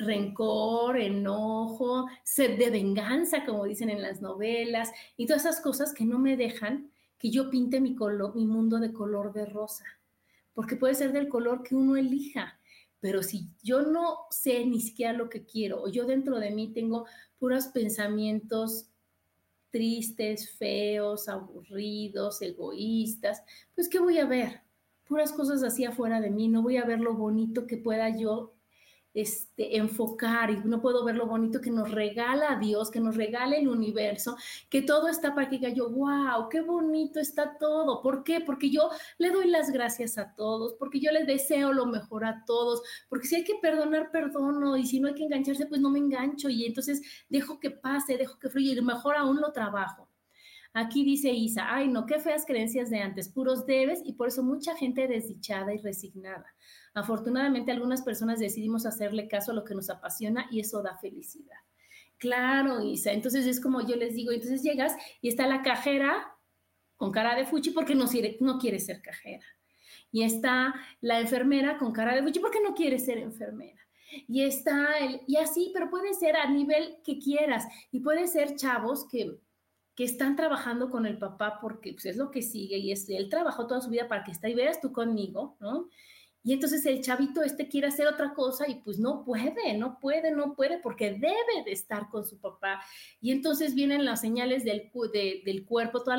[0.00, 6.04] rencor, enojo, sed de venganza, como dicen en las novelas, y todas esas cosas que
[6.04, 9.84] no me dejan que yo pinte mi, color, mi mundo de color de rosa,
[10.54, 12.58] porque puede ser del color que uno elija,
[12.98, 16.72] pero si yo no sé ni siquiera lo que quiero, o yo dentro de mí
[16.72, 17.06] tengo
[17.38, 18.89] puros pensamientos
[19.70, 23.42] tristes, feos, aburridos, egoístas,
[23.74, 24.62] pues ¿qué voy a ver?
[25.06, 28.54] Puras cosas así afuera de mí, no voy a ver lo bonito que pueda yo
[29.14, 33.56] este, enfocar y no puedo ver lo bonito que nos regala Dios, que nos regala
[33.56, 34.36] el universo,
[34.68, 38.02] que todo está para que diga yo, wow, qué bonito está todo.
[38.02, 38.40] ¿Por qué?
[38.40, 42.44] Porque yo le doy las gracias a todos, porque yo les deseo lo mejor a
[42.44, 45.90] todos, porque si hay que perdonar, perdono, y si no hay que engancharse, pues no
[45.90, 50.08] me engancho y entonces dejo que pase, dejo que fluya y mejor aún lo trabajo.
[50.72, 54.44] Aquí dice Isa, ay no, qué feas creencias de antes, puros debes y por eso
[54.44, 56.46] mucha gente desdichada y resignada.
[56.94, 61.58] Afortunadamente, algunas personas decidimos hacerle caso a lo que nos apasiona y eso da felicidad.
[62.18, 63.12] Claro, Isa.
[63.12, 66.36] Entonces es como yo les digo, entonces llegas y está la cajera
[66.96, 68.04] con cara de fuchi porque no,
[68.40, 69.46] no quiere ser cajera.
[70.12, 73.80] Y está la enfermera con cara de fuchi porque no quiere ser enfermera.
[74.26, 77.64] Y está el, y así, pero puede ser a nivel que quieras.
[77.90, 79.38] Y puede ser chavos que,
[79.94, 83.28] que están trabajando con el papá porque pues, es lo que sigue y es, él
[83.28, 85.88] trabajó toda su vida para que esté y veas tú conmigo, ¿no?
[86.42, 90.30] Y entonces el chavito este quiere hacer otra cosa y pues no puede, no puede,
[90.30, 92.80] no puede porque debe de estar con su papá.
[93.20, 94.90] Y entonces vienen las señales del,
[95.44, 96.18] del cuerpo, todos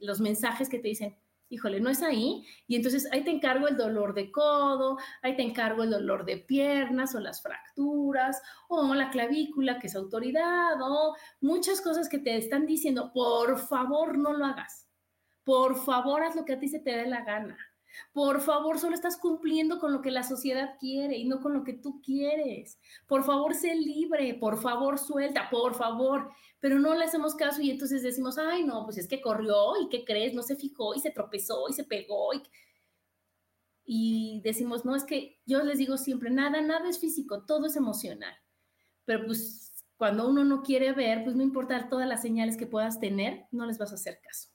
[0.00, 1.16] los mensajes que te dicen,
[1.50, 2.44] híjole, no es ahí.
[2.66, 6.38] Y entonces ahí te encargo el dolor de codo, ahí te encargo el dolor de
[6.38, 12.36] piernas o las fracturas o la clavícula, que es autoridad, o muchas cosas que te
[12.36, 14.88] están diciendo, por favor no lo hagas.
[15.44, 17.69] Por favor haz lo que a ti se te dé la gana
[18.12, 21.64] por favor, solo estás cumpliendo con lo que la sociedad quiere y no con lo
[21.64, 22.78] que tú quieres.
[23.06, 26.30] Por favor, sé libre, por favor, suelta, por favor.
[26.60, 29.88] Pero no le hacemos caso y entonces decimos, ay, no, pues es que corrió y
[29.88, 32.34] qué crees, no se fijó y se tropezó y se pegó.
[32.34, 32.42] Y,
[33.84, 37.76] y decimos, no, es que yo les digo siempre, nada, nada es físico, todo es
[37.76, 38.34] emocional.
[39.04, 43.00] Pero pues cuando uno no quiere ver, pues no importa todas las señales que puedas
[43.00, 44.48] tener, no les vas a hacer caso.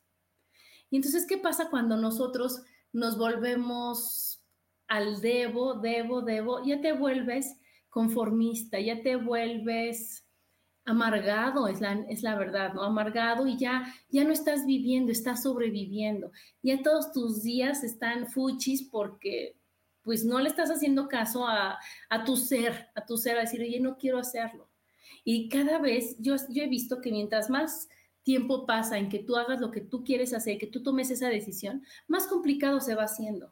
[0.89, 2.63] Y entonces, ¿qué pasa cuando nosotros
[2.95, 4.41] nos volvemos
[4.87, 7.57] al debo, debo, debo, ya te vuelves
[7.89, 10.25] conformista, ya te vuelves
[10.85, 12.83] amargado, es la, es la verdad, ¿no?
[12.83, 16.31] Amargado y ya, ya no estás viviendo, estás sobreviviendo.
[16.61, 19.57] Ya todos tus días están fuchis porque
[20.01, 21.77] pues no le estás haciendo caso a,
[22.09, 24.69] a tu ser, a tu ser, decir, oye, no quiero hacerlo.
[25.25, 27.89] Y cada vez yo, yo he visto que mientras más
[28.25, 31.29] tiempo pasa en que tú hagas lo que tú quieres hacer, que tú tomes esa
[31.29, 33.51] decisión, más complicado se va haciendo,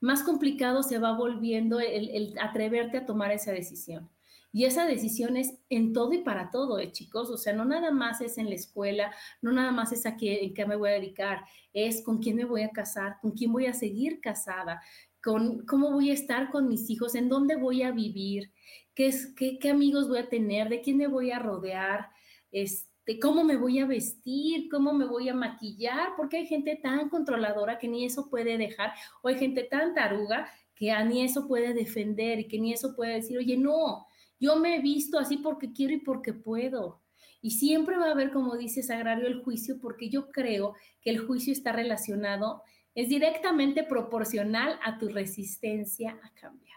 [0.00, 4.10] más complicado se va volviendo el, atreverte a tomar esa decisión.
[4.50, 7.28] Y esa decisión es en todo y para todo, ¿eh, chicos.
[7.28, 10.42] O sea, no nada más es en la escuela, no nada más es a qué,
[10.42, 11.44] en qué me voy a dedicar,
[11.74, 14.80] es con quién me voy a casar, con quién voy a seguir casada,
[15.22, 18.50] con cómo voy a estar con mis hijos, en dónde voy a vivir,
[18.94, 22.08] qué, es, qué amigos voy a tener, de quién me voy a rodear,
[22.50, 22.87] este,
[23.18, 27.78] cómo me voy a vestir, cómo me voy a maquillar, porque hay gente tan controladora
[27.78, 28.92] que ni eso puede dejar,
[29.22, 33.14] o hay gente tan taruga que ni eso puede defender y que ni eso puede
[33.14, 34.06] decir, oye, no,
[34.38, 37.00] yo me he visto así porque quiero y porque puedo.
[37.40, 41.20] Y siempre va a haber, como dice Sagrario, el juicio, porque yo creo que el
[41.20, 42.62] juicio está relacionado,
[42.94, 46.67] es directamente proporcional a tu resistencia a cambiar.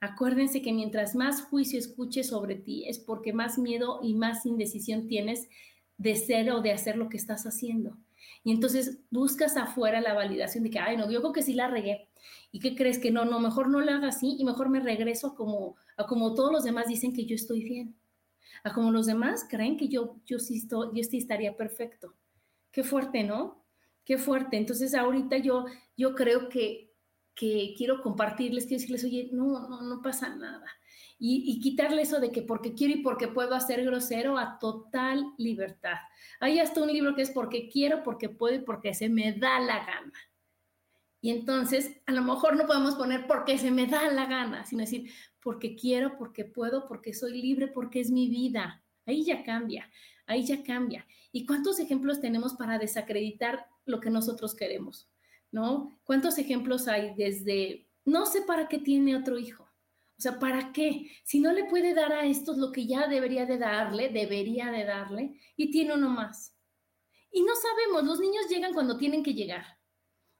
[0.00, 5.08] Acuérdense que mientras más juicio escuches sobre ti es porque más miedo y más indecisión
[5.08, 5.48] tienes
[5.96, 7.96] de ser o de hacer lo que estás haciendo.
[8.44, 11.68] Y entonces buscas afuera la validación de que, ay, no, yo creo que sí la
[11.68, 12.08] regué.
[12.52, 13.24] ¿Y qué crees que no?
[13.24, 16.64] No, mejor no la haga así y mejor me regreso como, a como todos los
[16.64, 17.96] demás dicen que yo estoy bien.
[18.64, 22.14] A como los demás creen que yo, yo, sí, estoy, yo sí estaría perfecto.
[22.70, 23.64] Qué fuerte, ¿no?
[24.04, 24.56] Qué fuerte.
[24.56, 26.85] Entonces ahorita yo, yo creo que
[27.36, 30.66] que quiero compartirles, quiero decirles, oye, no, no, no pasa nada.
[31.18, 35.24] Y, y, quitarle eso de que porque quiero y porque puedo hacer grosero a total
[35.38, 35.96] libertad.
[36.40, 39.60] Hay hasta un libro que es porque quiero, porque puedo y porque se me da
[39.60, 40.12] la gana.
[41.20, 44.82] Y entonces, a lo mejor no podemos poner porque se me da la gana, sino
[44.82, 48.82] decir porque quiero, porque puedo, porque soy libre, porque es mi vida.
[49.06, 49.90] Ahí ya cambia,
[50.26, 51.06] ahí ya cambia.
[51.32, 55.08] ¿Y cuántos ejemplos tenemos para desacreditar lo que nosotros queremos?
[55.50, 55.98] ¿No?
[56.04, 59.64] ¿Cuántos ejemplos hay desde, no sé para qué tiene otro hijo?
[60.18, 61.10] O sea, ¿para qué?
[61.24, 64.84] Si no le puede dar a estos lo que ya debería de darle, debería de
[64.84, 66.56] darle, y tiene uno más.
[67.30, 69.64] Y no sabemos, los niños llegan cuando tienen que llegar.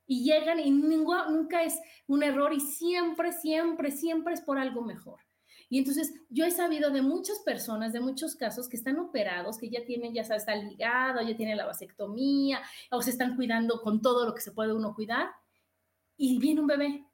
[0.07, 5.26] Y llegan y nunca es un error y siempre, siempre, siempre es por algo mejor.
[5.69, 9.69] Y entonces yo he sabido de muchas personas, de muchos casos que están operados, que
[9.69, 14.27] ya tienen, ya está ligado, ya tienen la vasectomía, o se están cuidando con todo
[14.27, 15.29] lo que se puede uno cuidar,
[16.17, 17.05] y viene un bebé,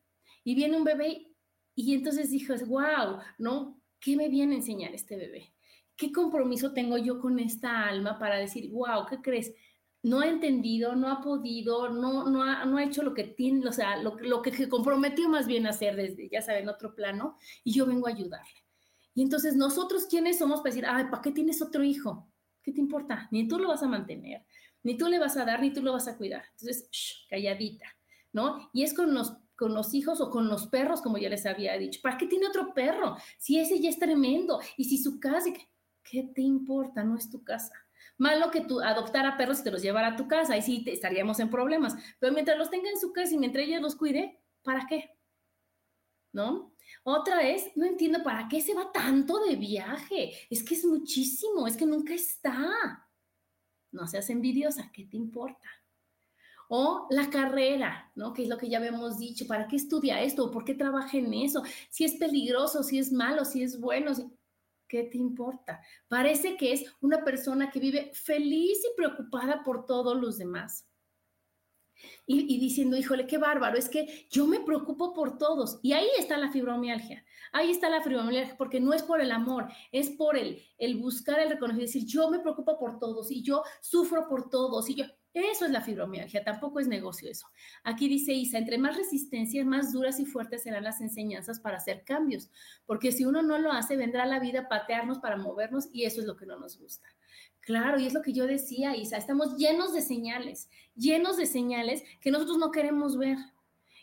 [0.45, 1.29] y viene un bebé,
[1.75, 3.81] y entonces dices, wow, ¿no?
[3.99, 5.55] ¿Qué me viene a enseñar este bebé?
[5.97, 9.55] ¿Qué compromiso tengo yo con esta alma para decir, wow, ¿qué crees?
[10.03, 13.67] No ha entendido, no ha podido, no, no, ha, no ha hecho lo que tiene,
[13.69, 16.95] o sea, lo, lo que se comprometió más bien a hacer desde, ya saben, otro
[16.95, 18.65] plano, y yo vengo a ayudarle.
[19.15, 22.29] Y entonces nosotros, ¿quiénes somos para decir, ay, ¿para qué tienes otro hijo?
[22.63, 23.29] ¿Qué te importa?
[23.31, 24.45] Ni tú lo vas a mantener,
[24.83, 26.45] ni tú le vas a dar, ni tú lo vas a cuidar.
[26.53, 26.89] Entonces,
[27.29, 27.87] calladita,
[28.33, 28.71] ¿no?
[28.73, 31.79] Y es con los, con los hijos o con los perros, como ya les había
[31.79, 32.01] dicho.
[32.03, 33.17] ¿Para qué tiene otro perro?
[33.39, 35.51] Si ese ya es tremendo, y si su casa,
[36.03, 37.05] ¿qué te importa?
[37.05, 37.73] No es tu casa.
[38.23, 41.41] Malo que tú adoptara perros y te los llevara a tu casa, ahí sí estaríamos
[41.41, 41.97] en problemas.
[42.21, 45.19] Pero mientras los tenga en su casa y mientras ella los cuide, ¿para qué?
[46.31, 46.73] ¿No?
[47.03, 50.35] Otra es, no entiendo para qué se va tanto de viaje.
[50.49, 53.09] Es que es muchísimo, es que nunca está.
[53.91, 55.69] No seas envidiosa, ¿qué te importa?
[56.69, 58.33] O la carrera, ¿no?
[58.33, 59.49] Que es lo que ya habíamos dicho.
[59.49, 60.49] ¿Para qué estudia esto?
[60.53, 61.65] ¿Por qué trabaja en eso?
[61.91, 64.15] Si es peligroso, si es malo, si es bueno.
[64.15, 64.31] Si...
[64.93, 65.81] ¿qué te importa?
[66.07, 70.87] Parece que es una persona que vive feliz y preocupada por todos los demás.
[72.27, 75.79] Y, diciendo, híjole, qué bárbaro, es que yo me preocupo por todos.
[75.83, 77.25] Y ahí está la fibromialgia.
[77.53, 81.41] Ahí está la fibromialgia, porque no es por el amor, es por el, el buscar
[81.41, 85.05] el reconocimiento, decir, yo me preocupo por todos y yo sufro por todos y yo,
[85.35, 87.47] eso es la fibromialgia, tampoco es negocio eso.
[87.85, 92.05] Aquí dice Isa, entre más resistencia, más duras y fuertes serán las enseñanzas para hacer
[92.05, 92.51] cambios,
[92.85, 96.21] porque si uno no lo hace, vendrá la vida a patearnos para movernos y eso
[96.21, 97.09] es lo que no nos gusta.
[97.61, 102.03] Claro, y es lo que yo decía, Isa, estamos llenos de señales, llenos de señales
[102.21, 103.39] que nosotros no queremos ver,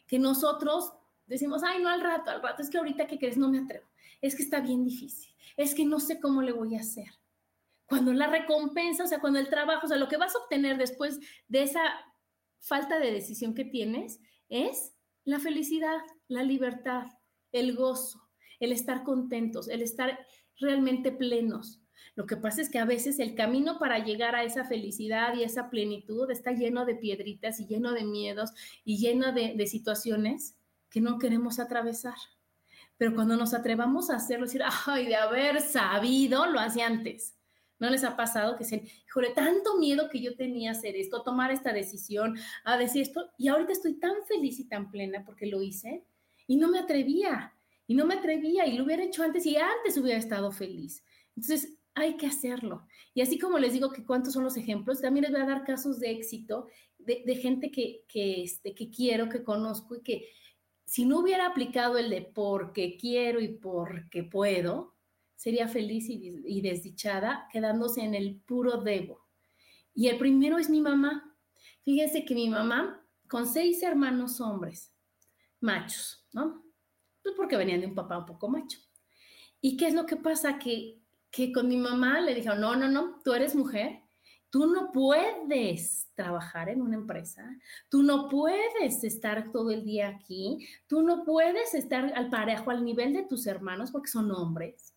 [0.08, 0.94] que nosotros
[1.28, 3.86] decimos, ay, no al rato, al rato, es que ahorita que crees no me atrevo,
[4.22, 7.10] es que está bien difícil, es que no sé cómo le voy a hacer
[7.90, 10.78] cuando la recompensa, o sea, cuando el trabajo, o sea, lo que vas a obtener
[10.78, 11.82] después de esa
[12.60, 14.94] falta de decisión que tienes es
[15.26, 15.98] la felicidad,
[16.28, 17.08] la libertad,
[17.52, 20.20] el gozo, el estar contentos, el estar
[20.60, 21.82] realmente plenos.
[22.14, 25.44] Lo que pasa es que a veces el camino para llegar a esa felicidad y
[25.44, 28.52] esa plenitud está lleno de piedritas y lleno de miedos
[28.86, 30.56] y lleno de, de situaciones
[30.92, 32.18] que no queremos atravesar.
[32.98, 37.39] Pero cuando nos atrevamos a hacerlo, decir, ay, de haber sabido, lo hacía antes
[37.80, 41.52] ¿No les ha pasado que se, híjole, tanto miedo que yo tenía hacer esto, tomar
[41.52, 45.62] esta decisión, a decir esto, y ahorita estoy tan feliz y tan plena porque lo
[45.62, 46.04] hice
[46.48, 47.54] y no me atrevía,
[47.88, 51.04] y no me atrevía, y lo hubiera hecho antes y antes hubiera estado feliz.
[51.36, 52.86] Entonces, hay que hacerlo.
[53.14, 55.64] Y así como les digo que cuántos son los ejemplos, también les voy a dar
[55.64, 60.30] casos de éxito de, de gente que, que, este, que quiero, que conozco y que
[60.86, 64.96] si no hubiera aplicado el de porque quiero y porque puedo,
[65.40, 69.26] sería feliz y, desdichada quedándose en el puro debo.
[69.94, 71.36] Y el primero es mi mamá.
[71.86, 74.94] Fíjense que mi mamá, con seis hermanos hombres,
[75.62, 76.64] machos, ¿no?
[77.24, 78.80] Pues porque venían de un papá un poco macho.
[79.62, 80.60] ¿Y qué es lo que pasa?
[80.60, 81.00] Que
[81.32, 84.02] que con mi mamá le dijeron, no, no, no, tú eres mujer,
[84.50, 87.48] tú no puedes trabajar en una empresa,
[87.88, 92.84] tú no puedes estar todo el día aquí, tú no puedes estar al parejo, al
[92.84, 94.96] nivel de tus hermanos porque son hombres.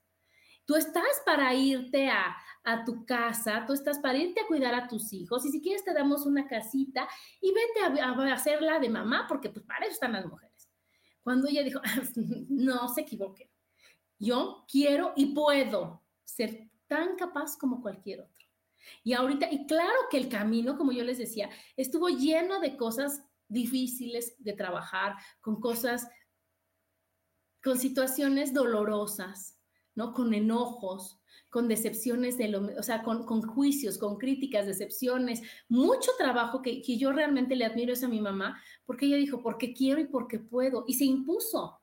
[0.72, 4.88] Tú estás para irte a, a tu casa, tú estás para irte a cuidar a
[4.88, 7.06] tus hijos y si quieres te damos una casita
[7.42, 10.70] y vete a, a hacerla de mamá porque pues para eso están las mujeres.
[11.22, 11.82] Cuando ella dijo,
[12.48, 13.50] no se equivoque,
[14.18, 18.46] yo quiero y puedo ser tan capaz como cualquier otro.
[19.04, 23.22] Y ahorita, y claro que el camino, como yo les decía, estuvo lleno de cosas
[23.46, 26.08] difíciles de trabajar, con cosas,
[27.62, 29.58] con situaciones dolorosas,
[29.94, 30.12] ¿no?
[30.12, 36.10] Con enojos, con decepciones, de lo, o sea, con, con, juicios, con críticas, decepciones, mucho
[36.16, 39.74] trabajo que, que yo realmente le admiro es a mi mamá, porque ella dijo, porque
[39.74, 41.78] quiero y porque puedo, y se impuso,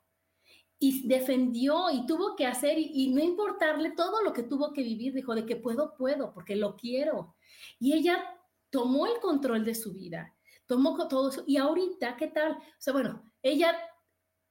[0.80, 4.82] y defendió y tuvo que hacer, y, y, no importarle todo lo que tuvo que
[4.82, 7.36] vivir, dijo, de que puedo, puedo, porque lo quiero.
[7.80, 8.24] Y ella
[8.72, 12.54] tomó el control de su vida, tomó todo eso, y ahorita, ¿qué tal?
[12.54, 13.76] O sea, bueno, ella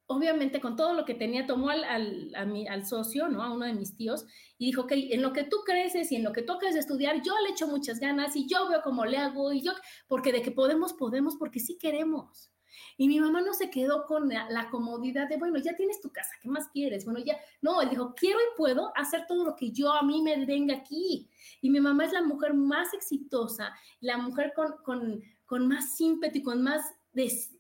[0.09, 3.43] obviamente con todo lo que tenía, tomó al, al, a mi, al socio, ¿no?
[3.43, 6.25] A uno de mis tíos y dijo, ok, en lo que tú creces y en
[6.25, 9.19] lo que tú quieres estudiar, yo le echo muchas ganas y yo veo cómo le
[9.19, 9.73] hago y yo,
[10.09, 12.51] porque de que podemos, podemos, porque sí queremos.
[12.97, 16.31] Y mi mamá no se quedó con la, comodidad de, bueno, ya tienes tu casa,
[16.41, 17.05] ¿qué más quieres?
[17.05, 20.23] Bueno, ya, no, él dijo, quiero y puedo hacer todo lo que yo a mí
[20.23, 21.29] me venga aquí.
[21.61, 26.39] Y mi mamá es la mujer más exitosa, la mujer con, con, con más ímpetu
[26.39, 26.98] y con más de,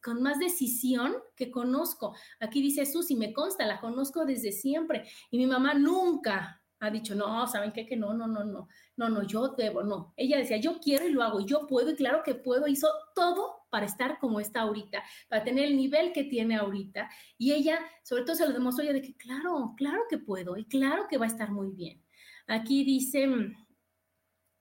[0.02, 2.14] con más decisión que conozco.
[2.40, 5.08] Aquí dice Susi, me consta, la conozco desde siempre.
[5.30, 7.86] Y mi mamá nunca ha dicho, no, ¿saben qué?
[7.86, 10.14] Que no, no, no, no, no, no, yo debo, no.
[10.16, 12.68] Ella decía, yo quiero y lo hago, yo puedo y claro que puedo.
[12.68, 17.10] Hizo todo para estar como está ahorita, para tener el nivel que tiene ahorita.
[17.36, 20.66] Y ella, sobre todo, se lo demostró ya de que, claro, claro que puedo y
[20.66, 22.04] claro que va a estar muy bien.
[22.46, 23.66] Aquí dice mm,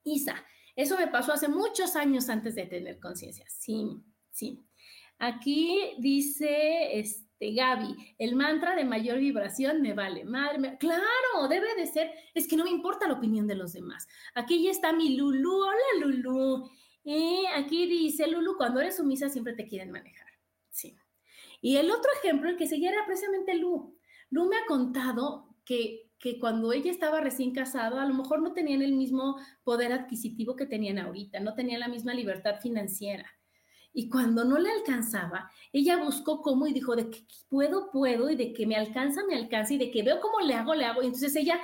[0.04, 3.44] Isa, eso me pasó hace muchos años antes de tener conciencia.
[3.48, 4.67] Sí, sí.
[5.18, 10.24] Aquí dice este, Gaby, el mantra de mayor vibración me vale.
[10.24, 12.12] Madre claro, debe de ser.
[12.34, 14.06] Es que no me importa la opinión de los demás.
[14.34, 15.52] Aquí ya está mi Lulu.
[15.52, 16.70] Hola, Lulu.
[17.02, 20.28] Y aquí dice Lulu, cuando eres sumisa siempre te quieren manejar.
[20.70, 20.96] Sí.
[21.60, 23.98] Y el otro ejemplo, el que seguía era precisamente Lu.
[24.30, 28.52] Lu me ha contado que, que cuando ella estaba recién casada, a lo mejor no
[28.52, 33.37] tenían el mismo poder adquisitivo que tenían ahorita, no tenían la misma libertad financiera
[33.92, 38.36] y cuando no le alcanzaba, ella buscó cómo y dijo, de que puedo, puedo, y
[38.36, 41.02] de que me alcanza, me alcanza, y de que veo cómo le hago, le hago.
[41.02, 41.60] Y entonces ella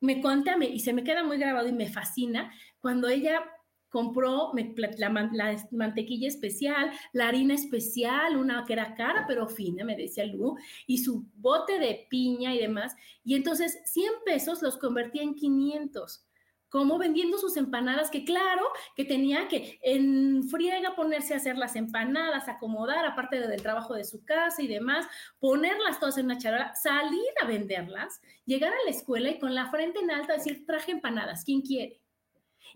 [0.00, 3.42] me cuenta, y se me queda muy grabado y me fascina, cuando ella
[3.88, 4.52] compró
[4.96, 10.24] la, la, mantequilla especial, la harina especial, una que era cara pero fina, me decía
[10.24, 12.96] Lu, y su bote de piña y demás.
[13.22, 16.24] Y entonces 100 pesos los convertía en 500
[16.72, 18.62] como vendiendo sus empanadas, que claro,
[18.96, 24.04] que tenía que en friega ponerse a hacer las empanadas, acomodar, aparte del trabajo de
[24.04, 25.06] su casa y demás,
[25.38, 29.70] ponerlas todas en una charola, salir a venderlas, llegar a la escuela y con la
[29.70, 32.00] frente en alta decir, traje empanadas, ¿quién quiere?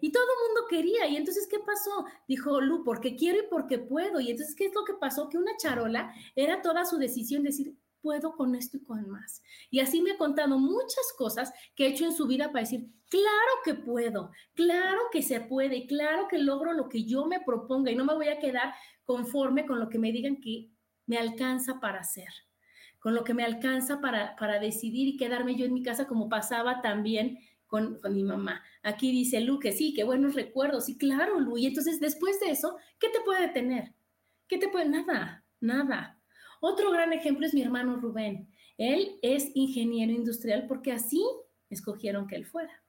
[0.03, 1.07] Y todo el mundo quería.
[1.09, 2.05] Y entonces, ¿qué pasó?
[2.29, 4.21] Dijo Lu, porque quiero y porque puedo.
[4.21, 5.31] Y entonces, ¿qué es lo que pasó?
[5.31, 7.75] Que una charola era toda su decisión decir,
[8.07, 9.43] puedo con esto y con más.
[9.69, 12.87] Y así me ha contado muchas cosas que he hecho en su vida para decir,
[13.09, 17.91] claro que puedo, claro que se puede, claro que logro lo que yo me proponga
[17.91, 20.71] y no me voy a quedar conforme con lo que me digan que
[21.07, 22.29] me alcanza para hacer,
[23.01, 26.29] con lo que me alcanza para, para decidir y quedarme yo en mi casa como
[26.29, 28.63] pasaba también con, con, mi mamá.
[28.85, 30.89] Aquí dice Lu que sí, qué buenos recuerdos.
[30.89, 31.59] Y claro, Lu.
[31.59, 33.95] Y entonces después de eso, ¿qué te puede detener?
[34.47, 34.89] ¿Qué te puede?
[34.89, 36.16] Nada, nada.
[36.61, 38.49] Otro gran ejemplo es mi hermano Rubén.
[38.79, 41.25] Él es ingeniero industrial porque así
[41.71, 42.83] escogieron que él fuera,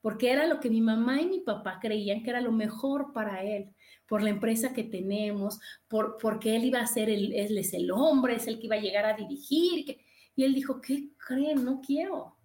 [0.00, 3.42] porque era lo que mi mamá y mi papá creían que era lo mejor para
[3.42, 3.74] él,
[4.06, 8.36] por la empresa que tenemos, por, porque él iba a ser, el, es el hombre,
[8.36, 9.98] es el que iba a llegar a dirigir.
[10.36, 11.64] y él dijo, ¿qué creen?
[11.64, 12.36] No quiero.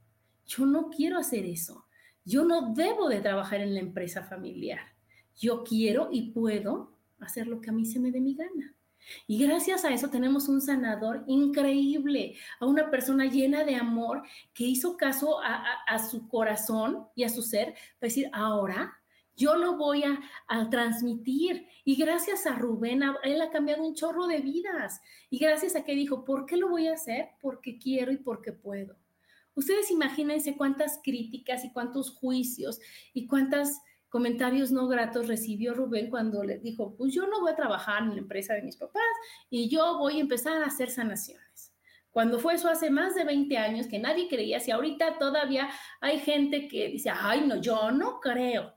[0.46, 1.86] Yo no quiero hacer eso.
[2.24, 4.80] Yo no debo de trabajar en la empresa familiar.
[5.38, 8.75] Yo quiero y puedo hacer lo que a mí se me dé mi gana.
[9.28, 14.64] Y gracias a eso tenemos un sanador increíble, a una persona llena de amor que
[14.64, 18.98] hizo caso a, a, su corazón y a su ser para decir, ahora
[19.36, 21.68] yo lo voy a, a, transmitir.
[21.84, 25.02] Y gracias a Rubén, él ha cambiado un chorro de vidas.
[25.30, 27.30] Y gracias a que dijo, ¿por qué lo voy a hacer?
[27.42, 28.96] Porque quiero y porque puedo.
[29.56, 32.80] Ustedes imagínense cuántas críticas y cuántos juicios
[33.14, 33.82] y cuántas
[34.16, 38.12] comentarios no gratos recibió Rubén cuando le dijo, pues yo no voy a trabajar en
[38.12, 39.04] la empresa de mis papás
[39.50, 41.76] y yo voy a empezar a hacer sanaciones.
[42.12, 46.20] Cuando fue eso hace más de 20 años que nadie creía, si ahorita todavía hay
[46.20, 48.76] gente que dice, ay, no, yo no creo.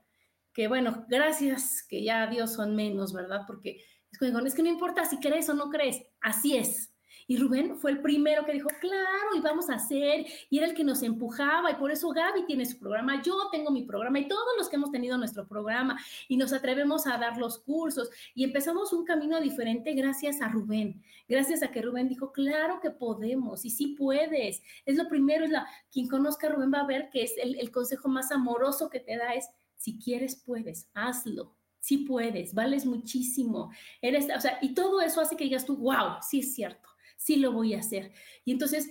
[0.51, 3.43] Que bueno, gracias que ya Dios son menos, ¿verdad?
[3.47, 3.81] Porque
[4.11, 6.93] es que no importa si crees o no crees, así es.
[7.29, 10.73] Y Rubén fue el primero que dijo, claro, y vamos a hacer, y era el
[10.73, 14.27] que nos empujaba, y por eso Gaby tiene su programa, yo tengo mi programa, y
[14.27, 15.95] todos los que hemos tenido nuestro programa,
[16.27, 21.03] y nos atrevemos a dar los cursos, y empezamos un camino diferente gracias a Rubén,
[21.27, 24.63] gracias a que Rubén dijo, claro que podemos, y sí puedes.
[24.87, 27.69] Es lo primero, es la, quien conozca a Rubén va a ver que es el,
[27.69, 31.53] consejo más amoroso que te da es, si quieres, puedes, hazlo.
[31.79, 33.71] Sí puedes, vales muchísimo.
[34.01, 36.88] Eres, o sea, y todo eso hace que digas tú, wow, sí es cierto
[37.19, 38.11] sí lo voy a hacer.
[38.45, 38.89] Y entonces,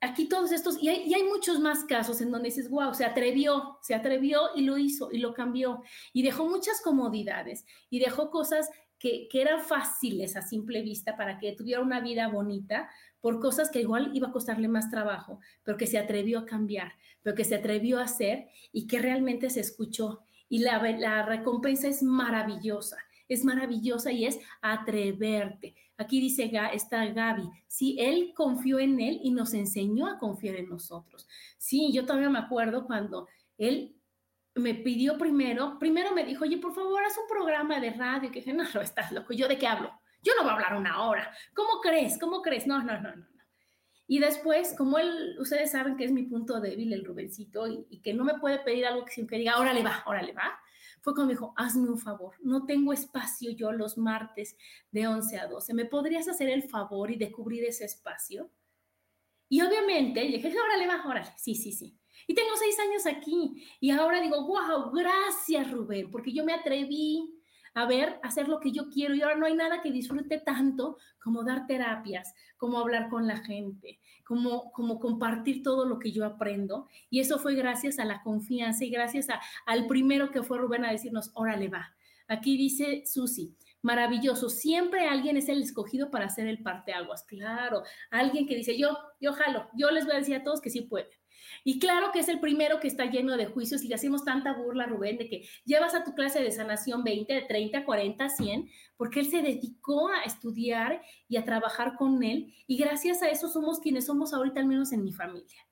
[0.00, 3.94] aquí todos estos, y hay, muchos más casos en donde dices, wow, se atrevió, se
[3.94, 8.68] atrevió y lo hizo y lo cambió y dejó muchas comodidades y dejó cosas
[8.98, 13.70] que, que, eran fáciles a simple vista para que tuviera una vida bonita por cosas
[13.70, 16.92] que igual iba a costarle más trabajo, pero que se atrevió a cambiar,
[17.22, 20.24] pero que se atrevió a hacer y que realmente se escuchó.
[20.48, 22.98] Y la, la recompensa es maravillosa,
[23.34, 25.74] es maravillosa y es atreverte.
[25.96, 30.68] Aquí dice, está Gaby, sí, él confió en él y nos enseñó a confiar en
[30.68, 31.28] nosotros.
[31.58, 33.28] Sí, yo todavía me acuerdo cuando
[33.58, 33.94] él
[34.54, 38.40] me pidió primero, primero me dijo, oye, por favor, haz un programa de radio, que
[38.40, 39.90] dije, no, no, estás loco, ¿yo de qué hablo?
[40.22, 41.34] Yo no voy a hablar una hora.
[41.54, 42.18] ¿Cómo crees?
[42.18, 42.66] ¿Cómo crees?
[42.66, 43.26] No, no, no, no.
[44.06, 48.12] Y después, como él, ustedes saben que es mi punto débil, el Rubencito, y, que
[48.12, 50.60] no me puede pedir algo que siempre diga, órale va, órale va,
[51.02, 54.56] fue cuando me dijo, hazme un favor, no tengo espacio yo los martes
[54.90, 58.50] de 11 a 12, ¿me podrías hacer el favor y descubrir ese espacio?
[59.48, 61.98] Y obviamente, le dije, órale, va, órale, sí, sí, sí.
[62.26, 67.42] Y tengo seis años aquí y ahora digo, wow, gracias Rubén, porque yo me atreví
[67.74, 70.98] a ver, hacer lo que yo quiero y ahora no hay nada que disfrute tanto
[71.22, 76.24] como dar terapias, como hablar con la gente, como, como compartir todo lo que yo
[76.24, 76.86] aprendo.
[77.10, 80.84] Y eso fue gracias a la confianza y gracias a, al primero que fue Rubén
[80.84, 81.94] a decirnos, órale va.
[82.28, 84.48] Aquí dice Susi, maravilloso.
[84.48, 87.24] Siempre alguien es el escogido para hacer el parteaguas.
[87.24, 90.70] Claro, alguien que dice, yo, yo jalo, yo les voy a decir a todos que
[90.70, 91.08] sí pueden.
[91.64, 94.52] Y claro que es el primero que está lleno de juicios y le hacemos tanta
[94.54, 99.20] burla, Rubén, de que llevas a tu clase de sanación 20, 30, 40, 100, porque
[99.20, 102.54] él se dedicó a estudiar y a trabajar con él.
[102.66, 105.66] Y gracias a eso somos quienes somos ahorita, al menos en mi familia.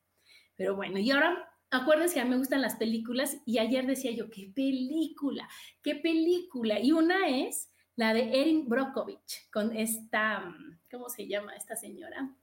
[0.56, 4.10] Pero bueno, y ahora acuérdense que a mí me gustan las películas y ayer decía
[4.10, 5.48] yo, qué película,
[5.82, 6.80] qué película.
[6.80, 10.54] Y una es la de Erin Brockovich con esta,
[10.90, 12.34] ¿cómo se llama esta señora?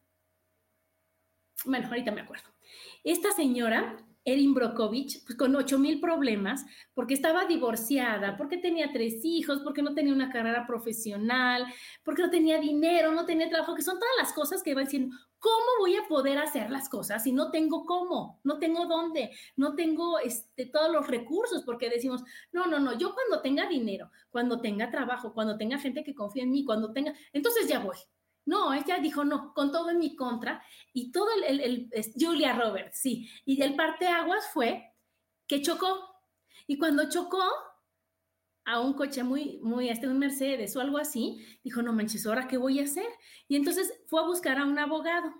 [1.65, 2.49] Bueno, ahorita me acuerdo.
[3.03, 9.23] Esta señora, Erin Brokovich, pues con 8 mil problemas, porque estaba divorciada, porque tenía tres
[9.23, 11.65] hijos, porque no tenía una carrera profesional,
[12.03, 15.15] porque no tenía dinero, no tenía trabajo, que son todas las cosas que va diciendo,
[15.39, 18.39] ¿cómo voy a poder hacer las cosas si no tengo cómo?
[18.43, 23.13] No tengo dónde, no tengo este, todos los recursos, porque decimos, no, no, no, yo
[23.13, 27.13] cuando tenga dinero, cuando tenga trabajo, cuando tenga gente que confía en mí, cuando tenga,
[27.31, 27.97] entonces ya voy.
[28.47, 30.63] No, ella dijo no, con todo en mi contra.
[30.93, 33.29] Y todo el, el, Julia Roberts, sí.
[33.45, 34.95] Y el parteaguas fue
[35.47, 35.99] que chocó.
[36.65, 37.43] Y cuando chocó
[38.65, 42.47] a un coche muy, muy, este, un Mercedes o algo así, dijo, no manches, ¿ahora
[42.47, 43.07] qué voy a hacer?
[43.47, 45.33] Y entonces fue a buscar a un abogado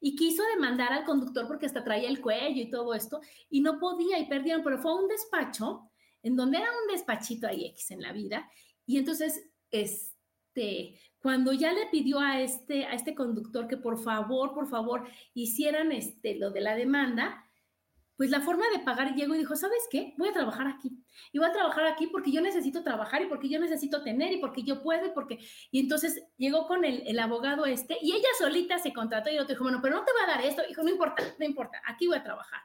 [0.00, 3.78] y quiso demandar al conductor porque hasta traía el cuello y todo esto, y no
[3.78, 5.90] podía y perdieron, pero fue a un despacho,
[6.22, 8.50] en donde era un despachito ahí X en la vida,
[8.84, 14.54] y entonces, este, cuando ya le pidió a este, a este conductor que por favor,
[14.54, 17.44] por favor, hicieran este, lo de la demanda,
[18.16, 20.14] pues la forma de pagar llegó y dijo, ¿sabes qué?
[20.18, 21.04] Voy a trabajar aquí.
[21.32, 24.36] Y voy a trabajar aquí porque yo necesito trabajar y porque yo necesito tener y
[24.38, 25.40] porque yo puedo y porque...
[25.72, 29.40] Y entonces llegó con el, el abogado este y ella solita se contrató y el
[29.40, 30.62] otro dijo, bueno, pero no te va a dar esto.
[30.68, 32.60] Dijo, no importa, no importa, aquí voy a trabajar.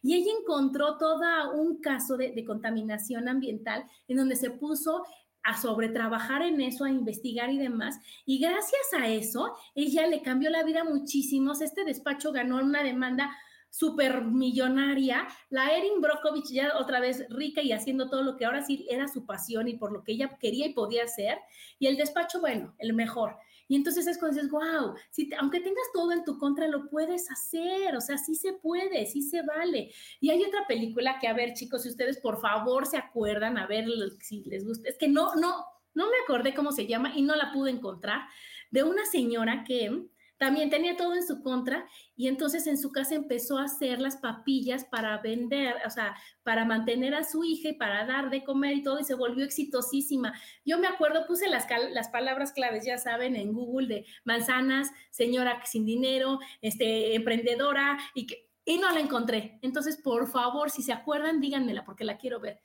[0.00, 5.02] Y ella encontró todo un caso de, de contaminación ambiental en donde se puso
[5.46, 8.00] a sobretrabajar en eso, a investigar y demás.
[8.24, 11.52] Y gracias a eso, ella le cambió la vida muchísimo.
[11.52, 13.30] Este despacho ganó una demanda
[13.70, 15.28] súper millonaria.
[15.50, 19.06] La Erin Brockovich ya otra vez rica y haciendo todo lo que ahora sí era
[19.06, 21.38] su pasión y por lo que ella quería y podía hacer.
[21.78, 23.36] Y el despacho, bueno, el mejor.
[23.68, 27.30] Y entonces es cuando dices, wow, si aunque tengas todo en tu contra, lo puedes
[27.30, 29.92] hacer, o sea, sí se puede, sí se vale.
[30.20, 33.66] Y hay otra película que, a ver, chicos, si ustedes por favor se acuerdan, a
[33.66, 33.86] ver
[34.20, 35.64] si les gusta, es que no, no,
[35.94, 38.22] no me acordé cómo se llama y no la pude encontrar,
[38.70, 40.06] de una señora que
[40.38, 44.18] también tenía todo en su contra y entonces en su casa empezó a hacer las
[44.18, 48.76] papillas para vender, o sea, para mantener a su hija y para dar de comer
[48.76, 50.34] y todo y se volvió exitosísima.
[50.64, 55.64] Yo me acuerdo, puse las, las palabras claves, ya saben, en Google de manzanas, señora
[55.64, 59.58] sin dinero, este, emprendedora y, que, y no la encontré.
[59.62, 62.60] Entonces, por favor, si se acuerdan, díganmela porque la quiero ver.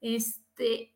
[0.00, 0.93] Este,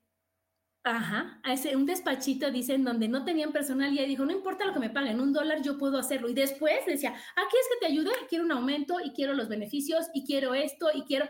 [0.91, 4.81] Ajá, ese, un despachito, dicen, donde no tenían personal y dijo, no importa lo que
[4.81, 6.31] me paguen, un dólar yo puedo hacerlo.
[6.31, 10.07] Y después decía, aquí es que te ayude, quiero un aumento y quiero los beneficios
[10.15, 11.29] y quiero esto y quiero...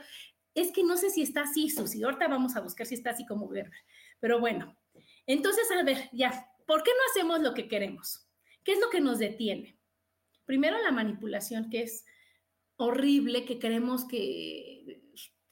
[0.55, 3.27] Es que no sé si está así, Susi, ahorita vamos a buscar si está así
[3.27, 3.69] como ver.
[4.21, 4.79] Pero bueno,
[5.27, 8.29] entonces, a ver, ya, ¿por qué no hacemos lo que queremos?
[8.63, 9.77] ¿Qué es lo que nos detiene?
[10.45, 12.05] Primero la manipulación, que es
[12.77, 15.03] horrible, que queremos que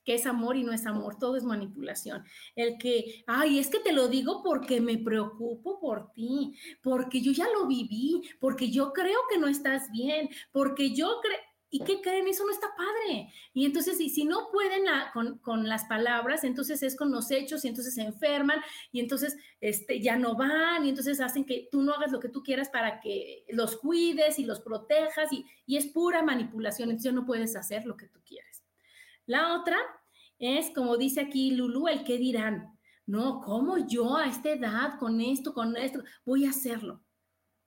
[0.07, 2.24] que es amor y no es amor, todo es manipulación.
[2.54, 7.32] El que, ay, es que te lo digo porque me preocupo por ti, porque yo
[7.32, 11.36] ya lo viví, porque yo creo que no estás bien, porque yo creo...
[11.68, 12.28] ¿Y qué creen?
[12.28, 13.28] Eso no está padre.
[13.52, 14.84] Y entonces, y si no pueden
[15.42, 18.61] con, las palabras, entonces es con los hechos y entonces se enferman
[18.92, 22.28] y entonces este, ya no van y entonces hacen que tú no hagas lo que
[22.28, 26.90] tú quieras para que los cuides y los protejas y, y es pura manipulación.
[26.90, 28.55] Entonces no puedes hacer lo que tú quieres.
[29.27, 29.77] La otra
[30.39, 32.79] es, como dice aquí Lulu, el qué dirán.
[33.07, 37.03] No, ¿cómo yo a esta edad, con esto, con esto, voy a hacerlo?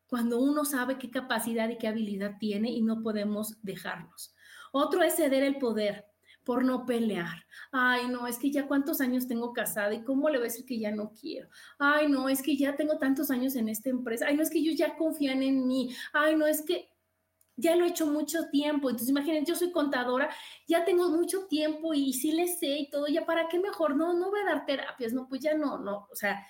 [0.08, 4.36] Cuando uno sabe qué capacidad y qué habilidad tiene y no podemos dejarnos.
[4.72, 6.06] Otro es ceder el poder
[6.44, 7.46] por no pelear.
[7.72, 10.66] Ay, no, es que ya cuántos años tengo casada y cómo le voy a decir
[10.66, 11.48] que ya no quiero.
[11.78, 14.26] Ay, no, es que ya tengo tantos años en esta empresa.
[14.28, 15.94] Ay, no, es que ellos ya confían en mí.
[16.12, 16.90] Ay, no, es que
[17.60, 18.90] ya lo he hecho mucho tiempo.
[18.90, 20.30] Entonces, imaginen, yo soy contadora,
[20.68, 24.14] ya tengo mucho tiempo y sí le sé y todo, ya para qué mejor, no,
[24.14, 26.46] no voy a dar terapias, no, pues ya no, no, o sea,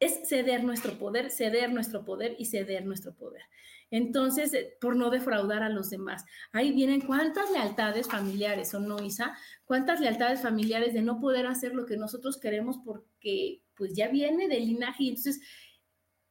[0.00, 3.42] es ceder nuestro poder, ceder nuestro poder y ceder nuestro poder.
[3.90, 6.24] Entonces, eh, por no defraudar a los demás.
[6.52, 9.36] Ahí vienen cuántas lealtades familiares, ¿o no, Isa?
[9.64, 14.48] ¿Cuántas lealtades familiares de no poder hacer lo que nosotros queremos porque pues ya viene
[14.48, 15.40] del linaje entonces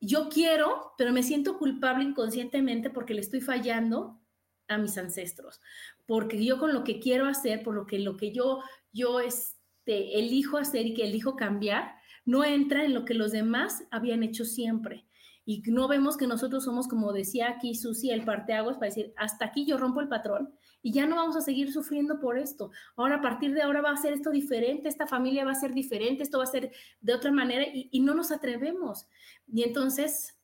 [0.05, 4.19] yo quiero, pero me siento culpable inconscientemente porque le estoy fallando
[4.67, 5.61] a mis ancestros,
[6.05, 10.17] porque yo con lo que quiero hacer, por lo que lo que yo yo este,
[10.17, 14.45] elijo hacer y que elijo cambiar, no entra en lo que los demás habían hecho
[14.45, 15.05] siempre.
[15.45, 19.45] Y no vemos que nosotros somos, como decía aquí Susi, el parteaguas para decir, hasta
[19.45, 20.55] aquí yo rompo el patrón
[20.85, 22.69] y ya no vamos a seguir sufriendo por esto.
[22.95, 25.73] Ahora, a partir de ahora va a ser esto diferente, esta familia va a ser
[25.73, 26.71] diferente, esto va a ser
[27.01, 29.07] de otra manera y, no nos atrevemos.
[29.51, 30.39] Y entonces,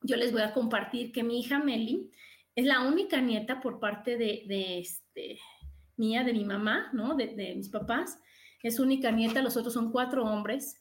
[0.00, 2.10] yo les voy a compartir que mi hija Meli
[2.54, 5.38] es la única nieta por parte de, este,
[5.98, 7.14] mía, de mi mamá, ¿no?
[7.14, 8.18] De, de mis papás.
[8.62, 10.80] Es única nieta, los otros son cuatro hombres.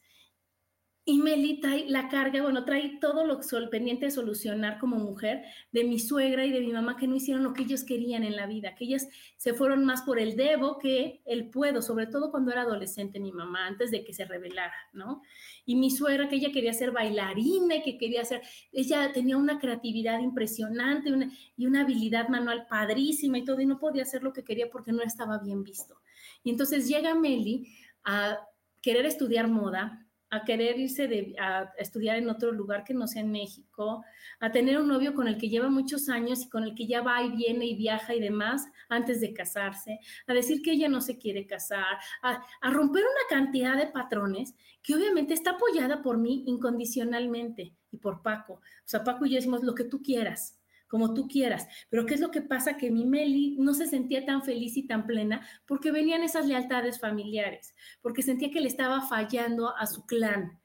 [1.07, 3.39] Y Meli trae la carga, bueno, trae todo lo
[3.69, 7.43] pendiente de solucionar como mujer de mi suegra y de mi mamá que no hicieron
[7.43, 10.79] lo que ellos querían en la vida, que ellas se fueron más por el debo
[10.79, 14.73] que el puedo, sobre todo cuando era adolescente mi mamá, antes de que se revelara,
[14.93, 15.21] ¿no?
[15.63, 18.41] Y mi suegra que ella quería ser bailarina y que quería ser,
[18.71, 21.11] ella tenía una creatividad impresionante
[21.55, 24.91] y una habilidad manual padrísima y todo, y no podía hacer lo que quería porque
[24.91, 26.01] no estaba bien visto.
[26.43, 27.67] Y entonces llega Meli
[28.03, 28.39] a
[28.81, 30.04] querer estudiar moda,
[30.35, 34.03] a querer irse a estudiar en otro lugar que no sea en México,
[34.39, 37.01] a tener un novio con el que lleva muchos años y con el que ya
[37.01, 41.01] va y viene y viaja y demás antes de casarse, a decir que ella no
[41.01, 46.17] se quiere casar, a, a romper una cantidad de patrones que obviamente está apoyada por
[46.17, 48.53] mí incondicionalmente y por Paco.
[48.53, 51.67] O sea, Paco y yo decimos lo que tú quieras, como tú quieras.
[51.89, 52.77] Pero ¿qué es lo que pasa?
[52.77, 56.99] Que mi Meli no se sentía tan feliz y tan plena porque venían esas lealtades
[56.99, 60.59] familiares, porque sentía que le estaba fallando a su clan.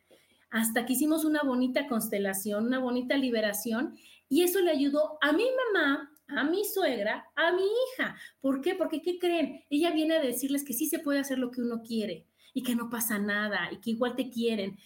[0.51, 3.97] Hasta que hicimos una bonita constelación, una bonita liberación,
[4.29, 8.17] y eso le ayudó a mi mamá, a mi suegra, a mi hija.
[8.41, 8.75] ¿Por qué?
[8.75, 9.65] Porque, ¿qué creen?
[9.71, 12.75] Ella viene a decirles que sí se puede hacer lo que uno quiere y que
[12.75, 14.79] no pasa nada y que igual te quieren.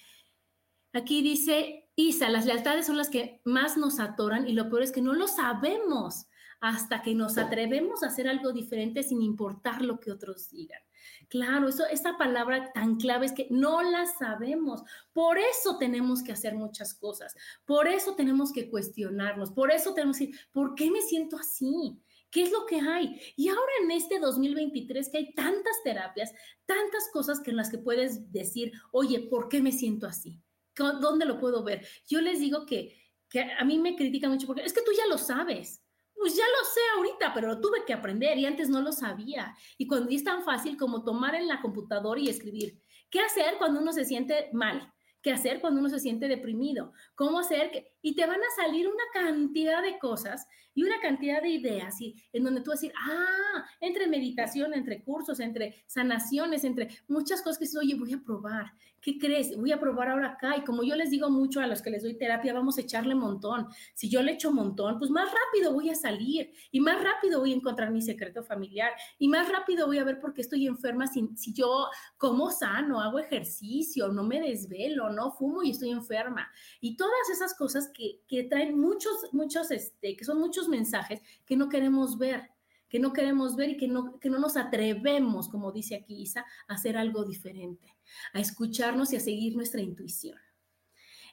[0.94, 4.92] Aquí dice, Isa, las lealtades son las que más nos atoran y lo peor es
[4.92, 6.26] que no lo sabemos
[6.60, 10.80] hasta que nos atrevemos a hacer algo diferente sin importar lo que otros digan.
[11.28, 14.84] Claro, eso, esa palabra tan clave es que no la sabemos.
[15.12, 17.34] Por eso tenemos que hacer muchas cosas.
[17.64, 19.50] Por eso tenemos que cuestionarnos.
[19.50, 22.00] Por eso tenemos que decir, ¿por qué me siento así?
[22.30, 23.20] ¿Qué es lo que hay?
[23.34, 26.32] Y ahora en este 2023 que hay tantas terapias,
[26.66, 30.43] tantas cosas que en las que puedes decir, oye, ¿por qué me siento así?
[30.76, 31.86] ¿Dónde lo puedo ver?
[32.06, 32.96] Yo les digo que,
[33.28, 35.82] que a mí me critican mucho porque es que tú ya lo sabes.
[36.14, 39.54] Pues ya lo sé ahorita, pero lo tuve que aprender y antes no lo sabía.
[39.76, 43.80] Y cuando es tan fácil como tomar en la computadora y escribir, ¿qué hacer cuando
[43.80, 44.92] uno se siente mal?
[45.20, 46.92] ¿Qué hacer cuando uno se siente deprimido?
[47.14, 47.70] ¿Cómo hacer?
[47.70, 47.93] Que...
[48.04, 52.14] y te van a salir una cantidad de cosas y una cantidad de ideas y
[52.34, 57.40] en donde tú vas a decir, ah, entre meditación, entre cursos, entre sanaciones, entre muchas
[57.40, 58.72] cosas que dices, oye, voy a probar.
[59.00, 59.54] ¿Qué crees?
[59.54, 60.56] Voy a probar ahora acá.
[60.56, 63.14] Y como yo les digo mucho a los que les doy terapia, vamos a echarle
[63.14, 63.68] montón.
[63.92, 67.52] Si yo le echo montón, pues más rápido voy a salir y más rápido voy
[67.52, 71.06] a encontrar mi secreto familiar y más rápido voy a ver por qué estoy enferma
[71.06, 76.50] si, si yo como sano, hago ejercicio, no me desvelo, no fumo y estoy enferma.
[76.80, 81.68] Y todas esas cosas que, traen muchos, muchos, este, que son muchos mensajes que no
[81.68, 82.50] queremos ver,
[82.88, 86.44] que no queremos ver y que no, que no nos atrevemos, como dice aquí Isa,
[86.68, 87.96] a hacer algo diferente,
[88.32, 90.38] a escucharnos y a seguir nuestra intuición.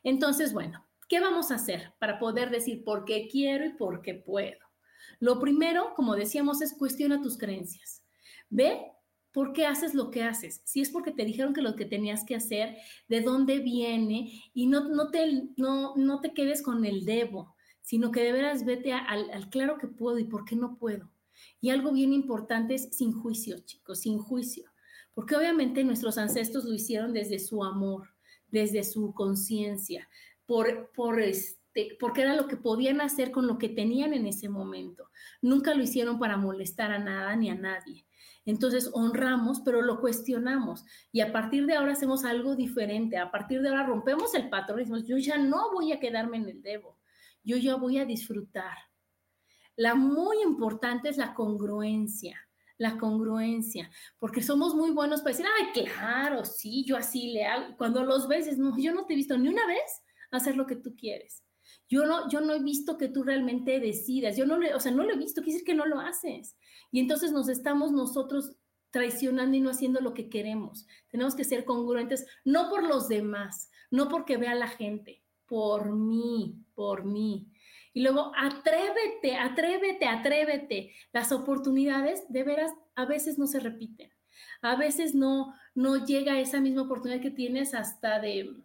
[0.03, 4.13] Entonces, bueno, ¿qué vamos a hacer para poder decir por qué quiero y por qué
[4.13, 4.59] puedo?
[5.19, 8.03] Lo primero, como decíamos, es cuestiona tus creencias.
[8.49, 8.91] Ve
[9.31, 10.61] ¿Por qué haces lo que haces?
[10.65, 12.77] Si es porque te dijeron que lo que tenías que hacer,
[13.07, 18.11] de dónde viene, y no, no, te, no, no te quedes con el debo, sino
[18.11, 21.09] que de veras vete al, al claro que puedo y por qué no puedo.
[21.59, 24.71] Y algo bien importante es sin juicio, chicos, sin juicio.
[25.13, 28.09] Porque obviamente nuestros ancestros lo hicieron desde su amor,
[28.47, 30.07] desde su conciencia,
[30.45, 34.49] por, por este, porque era lo que podían hacer con lo que tenían en ese
[34.49, 35.09] momento.
[35.41, 38.05] Nunca lo hicieron para molestar a nada ni a nadie.
[38.45, 43.17] Entonces honramos, pero lo cuestionamos y a partir de ahora hacemos algo diferente.
[43.17, 46.49] A partir de ahora rompemos el patrón y yo ya no voy a quedarme en
[46.49, 46.97] el debo,
[47.43, 48.77] yo ya voy a disfrutar.
[49.75, 52.39] La muy importante es la congruencia,
[52.77, 53.89] la congruencia,
[54.19, 57.77] porque somos muy buenos para decir, ay, claro, sí, yo así le hago.
[57.77, 60.75] Cuando los ves, no, yo no te he visto ni una vez hacer lo que
[60.75, 61.43] tú quieres.
[61.91, 64.37] Yo no, yo no he visto que tú realmente decidas.
[64.37, 66.55] Yo no le, o sea, no lo he visto, quiere decir que no lo haces.
[66.89, 68.55] Y entonces nos estamos nosotros
[68.91, 70.87] traicionando y no haciendo lo que queremos.
[71.09, 76.63] Tenemos que ser congruentes, no por los demás, no porque vea la gente, por mí,
[76.75, 77.51] por mí.
[77.91, 80.93] Y luego, atrévete, atrévete, atrévete.
[81.11, 84.09] Las oportunidades de veras a veces no se repiten.
[84.61, 88.63] A veces no, no llega esa misma oportunidad que tienes hasta de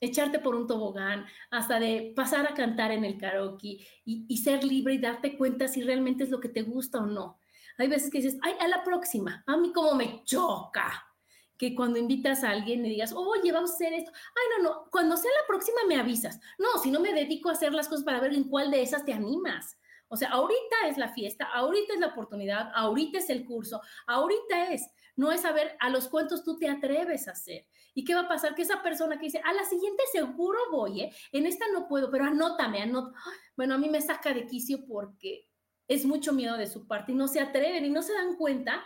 [0.00, 4.94] echarte por un tobogán, hasta de pasar a cantar en el karaoke y, ser libre
[4.94, 7.38] y darte cuenta si realmente es lo que te gusta o no.
[7.78, 11.08] Hay veces que dices, ay, a la próxima, a mí como me choca
[11.56, 14.10] que cuando invitas a alguien le digas, oye, vamos a hacer esto.
[14.12, 16.40] Ay, no, no, cuando sea la próxima me avisas.
[16.58, 19.04] No, si no me dedico a hacer las cosas para ver en cuál de esas
[19.04, 19.78] te animas.
[20.08, 24.72] O sea, ahorita es la fiesta, ahorita es la oportunidad, ahorita es el curso, ahorita
[24.72, 24.88] es.
[25.16, 27.66] No es saber a los cuantos tú te atreves a hacer.
[27.94, 28.54] ¿Y qué va a pasar?
[28.54, 31.14] Que esa persona que dice, a la siguiente seguro voy, ¿eh?
[31.32, 33.16] En esta no puedo, pero anótame, anótame.
[33.56, 35.48] Bueno, a mí me saca de quicio porque
[35.86, 38.84] es mucho miedo de su parte y no se atreven y no se dan cuenta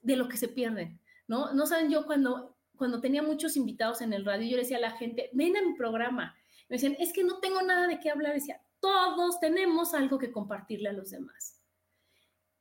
[0.00, 1.52] de lo que se pierden, ¿no?
[1.52, 4.80] No saben yo cuando, cuando tenía muchos invitados en el radio, yo le decía a
[4.80, 6.36] la gente, ven a mi programa.
[6.68, 8.34] Me decían, es que no tengo nada de qué hablar.
[8.34, 11.59] Decía, todos tenemos algo que compartirle a los demás.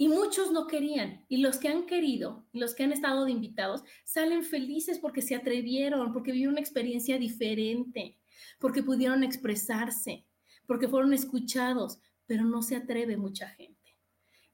[0.01, 1.25] Y muchos no querían.
[1.27, 5.35] Y los que han querido, los que han estado de invitados, salen felices porque se
[5.35, 8.17] atrevieron, porque vivieron una experiencia diferente,
[8.59, 10.25] porque pudieron expresarse,
[10.65, 13.97] porque fueron escuchados, pero no se atreve mucha gente.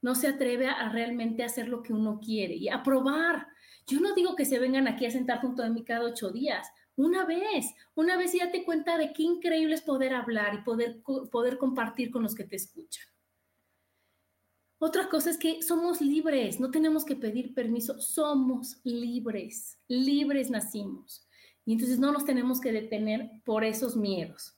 [0.01, 3.45] No se atreve a, realmente hacer lo que uno quiere y a probar.
[3.85, 6.67] Yo no digo que se vengan aquí a sentar junto a mí cada ocho días.
[6.95, 11.03] Una vez, una vez y date cuenta de qué increíble es poder hablar y poder,
[11.03, 13.05] poder compartir con los que te escuchan.
[14.77, 21.27] Otra cosa es que somos libres, no tenemos que pedir permiso, somos libres, libres nacimos.
[21.65, 24.57] Y entonces no nos tenemos que detener por esos miedos.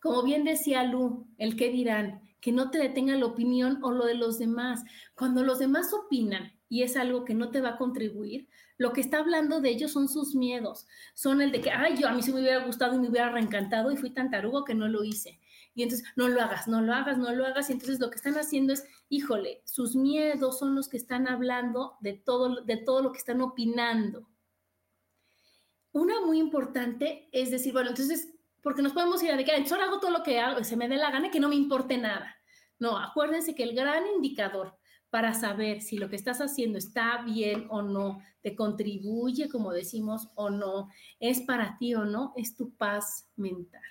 [0.00, 4.06] Como bien decía Lu, el que dirán, que no te detenga la opinión o lo
[4.06, 4.82] de los demás.
[5.14, 9.02] Cuando los demás opinan y es algo que no te va a contribuir, lo que
[9.02, 10.86] está hablando de ellos son sus miedos.
[11.14, 13.30] Son el de que, ay, yo a mí sí me hubiera gustado y me hubiera
[13.30, 15.38] reencantado y fui tan tarugo que no lo hice.
[15.74, 17.70] Y entonces, no lo hagas, no lo hagas, no lo hagas.
[17.70, 21.96] Y entonces lo que están haciendo es, híjole, sus miedos son los que están hablando
[22.00, 24.28] de todo, de todo lo que están opinando.
[25.92, 29.82] Una muy importante es decir, bueno, entonces, porque nos podemos ir a de que solo
[29.82, 31.98] hago todo lo que hago, se me dé la gana y que no me importe
[31.98, 32.36] nada.
[32.78, 34.76] No, acuérdense que el gran indicador
[35.10, 40.28] para saber si lo que estás haciendo está bien o no, te contribuye, como decimos,
[40.36, 43.82] o no, es para ti o no, es tu paz mental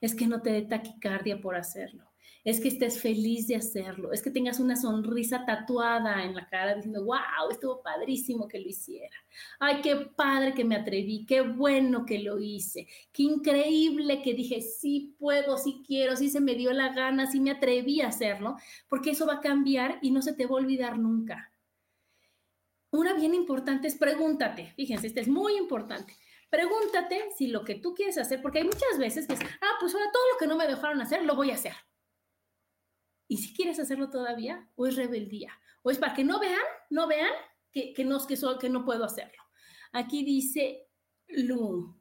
[0.00, 2.04] es que no te dé taquicardia por hacerlo,
[2.44, 6.76] es que estés feliz de hacerlo, es que tengas una sonrisa tatuada en la cara
[6.76, 9.16] diciendo, wow, estuvo padrísimo que lo hiciera.
[9.58, 14.60] Ay, qué padre que me atreví, qué bueno que lo hice, qué increíble que dije,
[14.60, 18.56] sí puedo, sí quiero, sí se me dio la gana, sí me atreví a hacerlo,
[18.88, 21.50] porque eso va a cambiar y no se te va a olvidar nunca.
[22.92, 26.16] Una bien importante es pregúntate, fíjense, esta es muy importante.
[26.50, 29.94] Pregúntate si lo que tú quieres hacer, porque hay muchas veces que es, ah, pues
[29.94, 31.74] ahora todo lo que no me dejaron hacer, lo voy a hacer.
[33.28, 37.06] Y si quieres hacerlo todavía, o es rebeldía, o es para que no vean, no
[37.08, 37.32] vean
[37.72, 39.42] que, que, no, que, que no puedo hacerlo.
[39.92, 40.86] Aquí dice
[41.28, 41.96] Lu,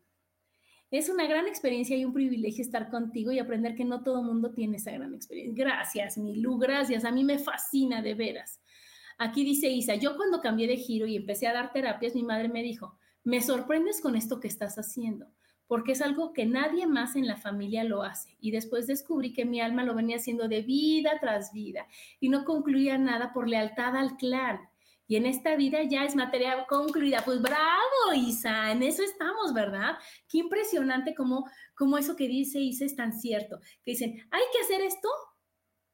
[0.91, 4.53] es una gran experiencia y un privilegio estar contigo y aprender que no todo mundo
[4.53, 5.65] tiene esa gran experiencia.
[5.65, 7.03] Gracias, mi Lu, gracias.
[7.03, 8.61] A mí me fascina de veras.
[9.17, 12.49] Aquí dice Isa, yo cuando cambié de giro y empecé a dar terapias, mi madre
[12.49, 15.25] me dijo, me sorprendes con esto que estás haciendo,
[15.67, 18.37] porque es algo que nadie más en la familia lo hace.
[18.39, 21.87] Y después descubrí que mi alma lo venía haciendo de vida tras vida
[22.19, 24.59] y no concluía nada por lealtad al clan.
[25.07, 27.23] Y en esta vida ya es materia concluida.
[27.25, 29.97] Pues bravo, Isa, en eso estamos, ¿verdad?
[30.29, 33.59] Qué impresionante como, como eso que dice Isa es tan cierto.
[33.83, 35.09] Que dicen, hay que hacer esto.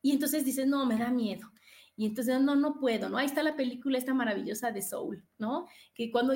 [0.02, 1.50] Y entonces dices, no, me da miedo.
[1.96, 3.18] Y entonces, no, no puedo, ¿no?
[3.18, 5.68] Ahí está la película esta maravillosa de Soul, ¿no?
[5.94, 6.34] Que cuando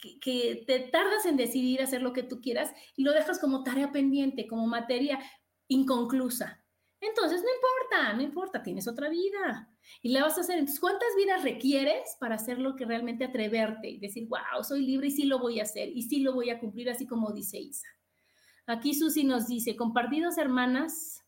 [0.00, 3.92] que, te tardas en decidir hacer lo que tú quieras y lo dejas como tarea
[3.92, 5.18] pendiente, como materia
[5.68, 6.64] inconclusa.
[7.00, 9.70] Entonces, no importa, no importa, tienes otra vida
[10.02, 10.58] y la vas a hacer.
[10.58, 15.08] Entonces, ¿cuántas vidas requieres para hacer lo que realmente atreverte y decir, wow, soy libre
[15.08, 17.58] y sí lo voy a hacer y sí lo voy a cumplir así como dice
[17.58, 17.88] Isa?
[18.66, 21.24] Aquí Susi nos dice, compartidos hermanas,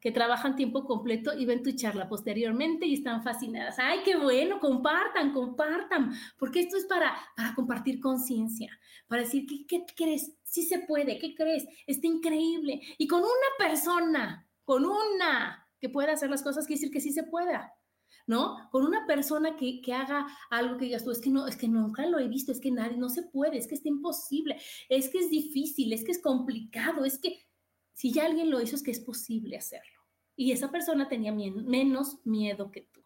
[0.00, 3.78] que trabajan tiempo completo y ven tu charla posteriormente y están fascinadas.
[3.78, 4.60] ¡Ay, qué bueno!
[4.60, 8.70] Compartan, compartan, porque esto es para, para compartir conciencia,
[9.06, 10.36] para decir, ¿qué, ¿qué, crees?
[10.44, 11.66] Sí se puede, ¿qué crees?
[11.86, 12.80] Está increíble.
[12.96, 17.12] Y con una persona, con una que pueda hacer las cosas, quiere decir que sí
[17.12, 17.72] se pueda.
[18.26, 18.68] ¿no?
[18.70, 21.66] Con una persona que, que, haga algo que digas tú, es que no, es que
[21.66, 25.08] nunca lo he visto, es que nadie, no se puede, es que está imposible, es
[25.08, 27.47] que es difícil, es que es complicado, es que
[27.98, 30.00] si ya alguien lo hizo, es que es posible hacerlo.
[30.36, 33.02] Y esa persona tenía menos miedo que tú.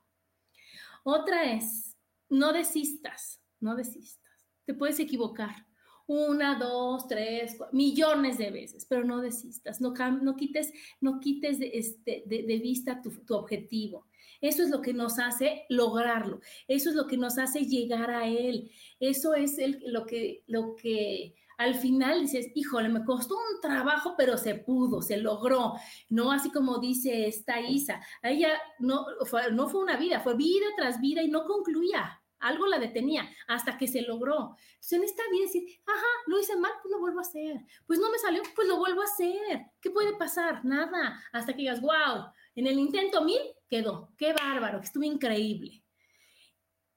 [1.03, 1.97] Otra es,
[2.29, 4.47] no desistas, no desistas.
[4.67, 5.67] Te puedes equivocar
[6.07, 9.95] una, dos, tres, millones de veces, pero no desistas, no,
[10.37, 14.07] quites, no quites de, este, vista tu, tu, objetivo.
[14.43, 18.29] Eso es lo que nos hace lograrlo, eso es lo que nos hace llegar a
[18.29, 18.71] él,
[19.01, 24.15] eso es el, lo, que, lo que al final dices, híjole, me costó un trabajo,
[24.17, 25.75] pero se pudo, se logró,
[26.09, 31.23] no así como dice esta Isa, ella no fue, una vida, fue vida tras vida
[31.23, 34.57] y no concluía, algo la detenía hasta que se logró.
[34.75, 37.57] Entonces en esta vida decir, ajá, lo hice mal, pues lo vuelvo a hacer,
[37.87, 40.65] pues no me salió, pues lo vuelvo a hacer, ¿qué puede pasar?
[40.65, 43.41] Nada, hasta que digas, wow, en el intento mil
[43.71, 45.83] quedó, qué bárbaro, que estuvo increíble.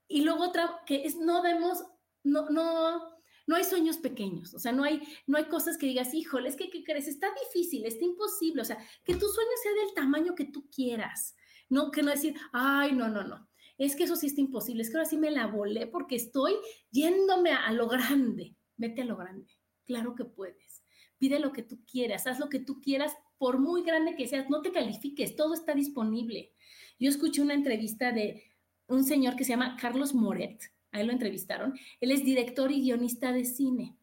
[0.07, 1.83] Y luego otra, que es, no demos,
[2.23, 3.14] no, no,
[3.47, 6.55] no hay sueños pequeños, o sea, no hay, no hay cosas que digas, híjole, es
[6.55, 7.07] que, ¿qué crees?
[7.07, 11.35] Está difícil, está imposible, o sea, que tu sueño sea del tamaño que tú quieras,
[11.69, 14.89] no que no decir, ay, no, no, no, es que eso sí está imposible, es
[14.89, 16.55] que ahora sí me la volé porque estoy
[16.91, 19.53] yéndome a, a lo grande, vete a lo grande,
[19.85, 20.83] claro que puedes,
[21.17, 24.49] pide lo que tú quieras, haz lo que tú quieras, por muy grande que seas,
[24.49, 26.53] no te califiques, todo está disponible.
[26.99, 28.43] Yo escuché una entrevista de
[28.87, 30.61] un señor que se llama Carlos Moret,
[30.95, 33.97] a él lo entrevistaron, él es director y guionista de cine.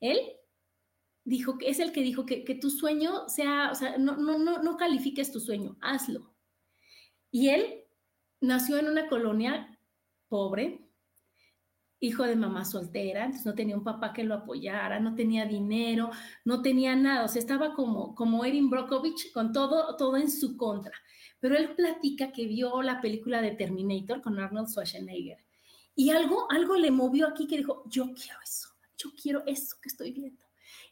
[0.00, 0.18] Él
[1.24, 4.62] dijo que es el que dijo que, tu sueño sea, o sea, no, no, no,
[4.62, 6.34] no califiques tu sueño, hazlo.
[7.30, 7.84] Y él
[8.40, 9.78] nació en una colonia
[10.28, 10.80] pobre,
[12.00, 16.10] hijo de mamá soltera, entonces no tenía un papá que lo apoyara, no tenía dinero,
[16.44, 20.56] no tenía nada, o sea, estaba como, como Erin Brockovich con todo, todo en su
[20.56, 20.92] contra.
[21.38, 25.45] Pero él platica que vio la película de Terminator con Arnold Schwarzenegger
[25.96, 28.68] y algo, algo le movió aquí que dijo, yo quiero eso,
[28.98, 30.44] yo quiero eso que estoy viendo.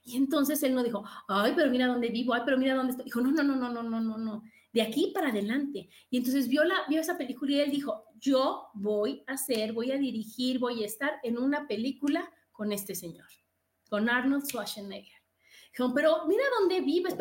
[0.02, 3.04] Y entonces él no dijo, ay, pero mira dónde vivo, ay, pero mira dónde estoy.
[3.04, 4.42] Dijo, no, no, no, no, no, no, no, no,
[4.72, 5.90] de aquí para adelante.
[6.08, 9.92] Y entonces vio, la, vio esa película y él dijo, yo voy a hacer, voy
[9.92, 13.28] a dirigir, voy a estar en una película con este señor,
[13.90, 15.22] con Arnold Schwarzenegger.
[15.76, 17.14] Dijo, pero mira dónde vives.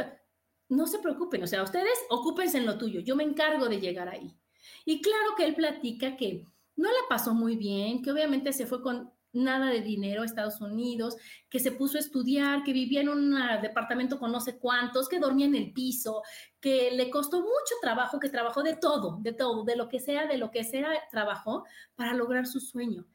[0.70, 4.08] No se preocupen, o sea, ustedes ocúpense en lo tuyo, yo me encargo de llegar
[4.08, 4.34] ahí.
[4.86, 8.82] Y claro que él platica que no la pasó muy bien, que obviamente se fue
[8.82, 11.18] con nada de dinero a Estados Unidos,
[11.50, 15.20] que se puso a estudiar, que vivía en un departamento con no sé cuántos, que
[15.20, 16.22] dormía en el piso,
[16.60, 20.28] que le costó mucho trabajo, que trabajó de todo, de todo, de lo que sea,
[20.28, 21.66] de lo que sea, trabajó
[21.96, 23.06] para lograr su sueño.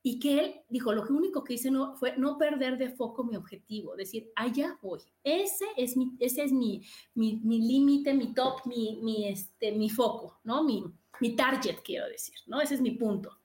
[0.00, 3.36] Y que él dijo, lo único que hice no, fue no perder de foco mi
[3.36, 5.00] objetivo, decir, allá voy.
[5.24, 6.82] Ese es mi, ese es mi,
[7.14, 10.62] mi, mi límite, mi top, mi, mi, este, mi foco, ¿no?
[10.62, 10.84] Mi,
[11.20, 12.60] mi target, quiero decir, ¿no?
[12.60, 13.40] Ese es mi punto.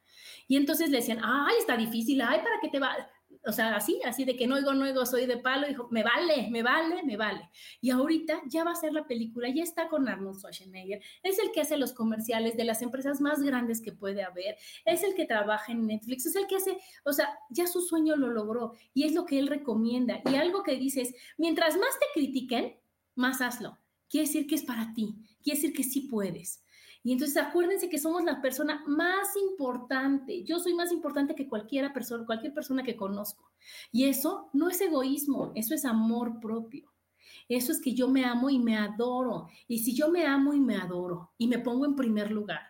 [0.48, 2.96] Y entonces le decían, ay, está difícil, ay, ¿para qué te va?
[3.46, 6.04] o sea, así, así de que no oigo, no oigo, soy de palo, dijo, me
[6.04, 7.50] vale, me vale, me vale.
[7.82, 11.52] Y ahorita ya va a ser la película, ya está con Arnold Schwarzenegger, es el
[11.52, 14.56] que hace los comerciales de las empresas más grandes que puede haber,
[14.86, 18.16] es el que trabaja en Netflix, es el que hace, o sea, ya su sueño
[18.16, 20.22] lo logró y es lo que él recomienda.
[20.32, 22.78] Y algo que dice es, mientras más te critiquen,
[23.16, 23.78] más hazlo.
[24.10, 26.63] Quiere decir que es para ti, quiere decir que sí puedes.
[27.04, 30.44] Y entonces acuérdense que somos la persona más importante.
[30.44, 33.52] Yo soy más importante que cualquier persona, cualquier persona que conozco.
[33.92, 36.94] Y eso no es egoísmo, eso es amor propio.
[37.50, 39.48] Eso es que yo me amo y me adoro.
[39.68, 42.62] Y si yo me amo y me adoro y me pongo en primer lugar,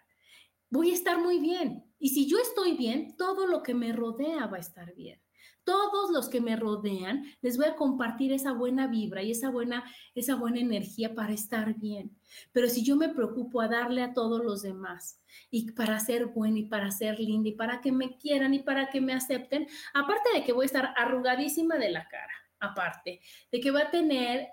[0.69, 1.85] voy a estar muy bien.
[1.99, 5.22] Y si yo estoy bien, todo lo que me rodea va a estar bien
[5.63, 9.83] todos los que me rodean, les voy a compartir esa buena vibra y esa buena,
[10.15, 12.17] esa buena energía para estar bien.
[12.51, 16.59] Pero si yo me preocupo a darle a todos los demás y para ser buena
[16.59, 20.29] y para ser linda y para que me quieran y para que me acepten, aparte
[20.33, 24.49] de que voy a estar arrugadísima de la cara, aparte de que va a tener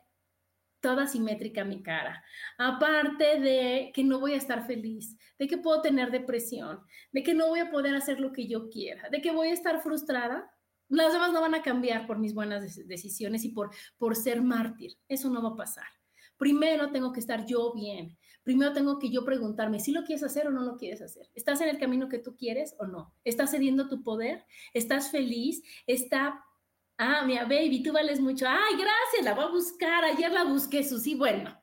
[0.81, 2.25] toda simétrica mi cara.
[2.59, 6.81] Aparte de que no voy a estar feliz, de que puedo tener depresión,
[7.13, 9.53] de que no voy a poder hacer lo que yo quiera, de que voy a
[9.53, 10.50] estar frustrada,
[10.91, 14.99] las demás no van a cambiar por mis buenas decisiones y por, por ser mártir.
[15.09, 15.87] Eso no va a pasar.
[16.37, 18.17] Primero tengo que estar yo bien.
[18.43, 21.29] Primero tengo que yo preguntarme si lo quieres hacer o no lo quieres hacer.
[21.35, 23.15] ¿Estás en el camino que tú quieres o no?
[23.25, 24.45] ¿Estás cediendo tu poder?
[24.73, 25.63] ¿Estás feliz?
[25.87, 26.45] ¿Está
[27.03, 28.45] Ah, mira, baby, tú vales mucho.
[28.47, 30.05] Ay, gracias, la voy a buscar.
[30.05, 31.15] Ayer la busqué, Susi.
[31.15, 31.59] Bueno,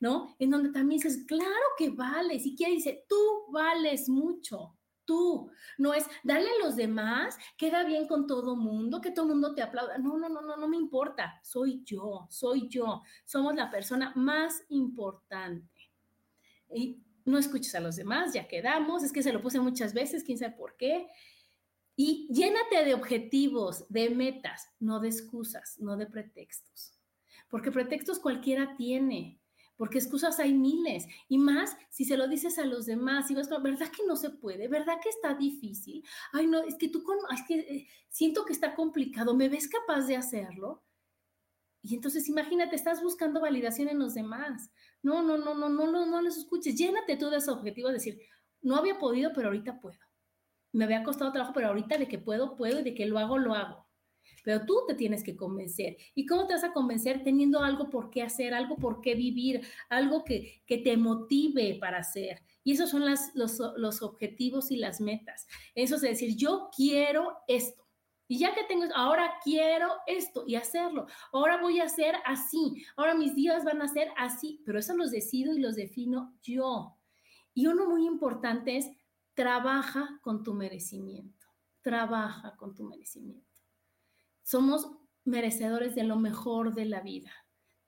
[0.00, 0.34] ¿no?
[0.40, 1.46] En donde también dices, claro
[1.78, 2.44] que vales.
[2.44, 3.16] Y quiere dice, tú
[3.52, 4.76] vales mucho
[5.10, 9.56] tú, no es darle a los demás, queda bien con todo mundo, que todo mundo
[9.56, 9.98] te aplauda.
[9.98, 11.40] No, no, no, no, no me importa.
[11.42, 13.02] Soy yo, soy yo.
[13.24, 15.90] Somos la persona más importante.
[16.72, 19.02] Y no escuches a los demás, ya quedamos.
[19.02, 21.08] Es que se lo puse muchas veces, quién sabe por qué.
[21.96, 26.92] Y llénate de objetivos, de metas, no de excusas, no de pretextos.
[27.48, 29.39] Porque pretextos cualquiera tiene
[29.80, 33.48] porque excusas hay miles, y más si se lo dices a los demás, y vas,
[33.62, 34.68] ¿verdad que no se puede?
[34.68, 36.04] ¿Verdad que está difícil?
[36.34, 39.68] Ay, no, es que tú, con, es que eh, siento que está complicado, ¿me ves
[39.68, 40.84] capaz de hacerlo?
[41.80, 44.70] Y entonces imagínate, estás buscando validación en los demás.
[45.00, 46.76] No, no, no, no, no, no, no los escuches.
[46.76, 48.20] Llénate tú de ese objetivo de decir,
[48.60, 49.98] no había podido, pero ahorita puedo.
[50.72, 53.38] Me había costado trabajo, pero ahorita de que puedo, puedo y de que lo hago,
[53.38, 53.89] lo hago
[54.44, 55.96] pero tú te tienes que convencer.
[56.14, 57.22] ¿Y cómo te vas a convencer?
[57.22, 61.98] Teniendo algo por qué hacer, algo por qué vivir, algo que, que te motive para
[61.98, 62.42] hacer.
[62.62, 65.46] Y esos son los, los objetivos y las metas.
[65.74, 67.80] Eso es decir, yo quiero esto.
[68.30, 71.08] Y ya que tengo, ahora quiero esto y hacerlo.
[71.32, 72.84] Ahora voy a hacer así.
[72.96, 74.62] Ahora mis días van a ser así.
[74.64, 76.96] Pero eso los decido y los defino yo.
[77.54, 78.88] Y uno muy importante es,
[79.34, 81.48] trabaja con tu merecimiento.
[81.82, 83.49] Trabaja con tu merecimiento.
[84.50, 84.90] Somos
[85.24, 87.30] merecedores de lo mejor de la vida.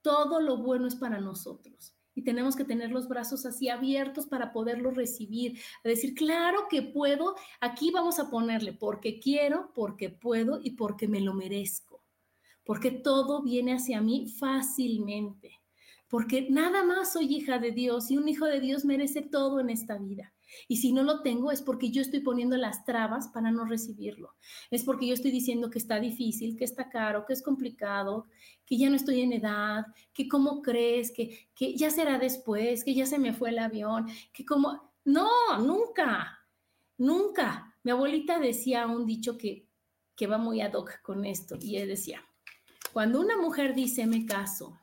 [0.01, 4.53] Todo lo bueno es para nosotros y tenemos que tener los brazos así abiertos para
[4.53, 10.77] poderlo recibir, decir, claro que puedo, aquí vamos a ponerle porque quiero, porque puedo y
[10.77, 12.05] porque me lo merezco,
[12.63, 15.59] porque todo viene hacia mí fácilmente,
[16.07, 19.69] porque nada más soy hija de Dios y un hijo de Dios merece todo en
[19.69, 20.33] esta vida.
[20.69, 24.35] Y si no lo tengo es porque yo estoy poniendo las trabas para no recibirlo.
[24.71, 28.27] Es porque yo estoy diciendo que está difícil, que está caro, que es complicado,
[28.67, 32.95] que ya no estoy en edad, que cómo crees, que, que ya será después, que
[32.95, 34.93] ya se me fue el avión, que como...
[35.05, 35.29] No,
[35.59, 36.47] nunca,
[36.97, 37.77] nunca.
[37.83, 39.67] Mi abuelita decía un dicho que,
[40.15, 42.25] que va muy ad hoc con esto y él decía,
[42.93, 44.79] cuando una mujer dice me caso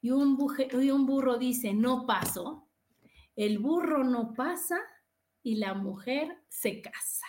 [0.00, 0.38] y un,
[0.80, 2.68] y un burro dice no paso,
[3.36, 4.78] el burro no pasa
[5.42, 7.26] y la mujer se casa.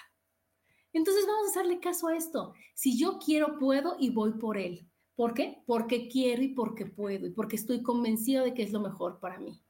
[0.93, 2.53] Entonces vamos a hacerle caso a esto.
[2.73, 4.87] Si yo quiero, puedo y voy por él.
[5.15, 5.63] ¿Por qué?
[5.65, 9.39] Porque quiero y porque puedo y porque estoy convencido de que es lo mejor para
[9.39, 9.61] mí.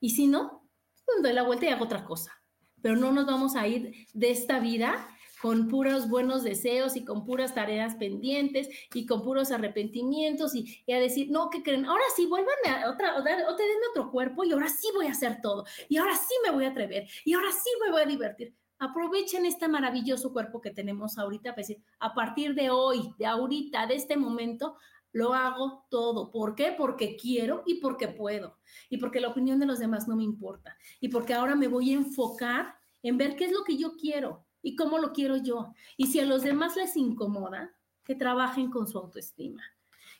[0.00, 0.68] Y si no,
[1.04, 2.32] pues doy la vuelta y hago otra cosa.
[2.80, 5.08] Pero no nos vamos a ir de esta vida
[5.40, 10.98] con puros buenos deseos y con puras tareas pendientes y con puros arrepentimientos y, a
[10.98, 11.86] decir, no, ¿qué creen?
[11.86, 15.06] Ahora sí, vuelvan a otra, o, o te den otro cuerpo y ahora sí voy
[15.06, 18.02] a hacer todo y ahora sí me voy a atrever y ahora sí me voy
[18.02, 18.54] a divertir.
[18.80, 23.96] Aprovechen este maravilloso cuerpo que tenemos ahorita decir, a partir de hoy, de ahorita, de
[23.96, 24.76] este momento,
[25.10, 26.30] lo hago todo.
[26.30, 26.74] ¿Por qué?
[26.76, 28.56] Porque quiero y porque puedo.
[28.88, 30.76] Y porque la opinión de los demás no me importa.
[31.00, 34.47] Y porque ahora me voy a enfocar en ver qué es lo que yo quiero
[34.62, 35.74] y cómo lo quiero yo.
[35.96, 39.62] Y si a los demás les incomoda, que trabajen con su autoestima,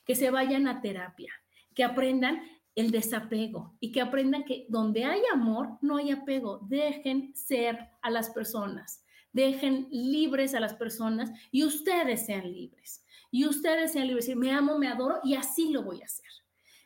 [0.04, 1.32] que se vayan a terapia,
[1.74, 2.42] que aprendan
[2.74, 6.60] el desapego y que aprendan que donde hay amor no hay apego.
[6.68, 13.02] Dejen ser a las personas, dejen libres a las personas y ustedes sean libres.
[13.30, 16.30] Y ustedes sean libres, decir, me amo, me adoro y así lo voy a hacer.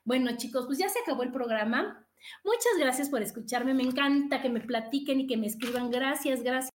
[0.05, 2.07] Bueno, chicos, pues ya se acabó el programa.
[2.45, 3.75] Muchas gracias por escucharme.
[3.75, 5.91] Me encanta que me platiquen y que me escriban.
[5.91, 6.72] Gracias, gracias.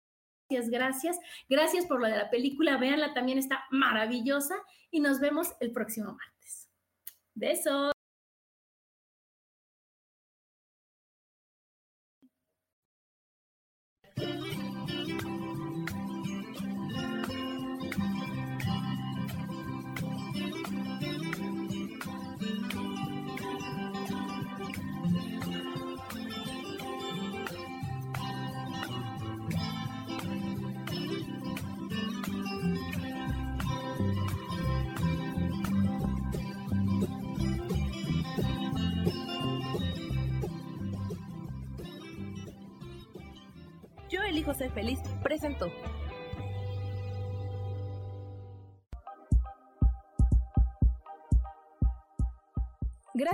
[0.50, 1.20] Gracias, gracias.
[1.50, 2.78] Gracias por lo de la película.
[2.78, 4.56] Véanla, también está maravillosa.
[4.92, 6.70] Y nos vemos el próximo martes.
[7.34, 7.95] Besos.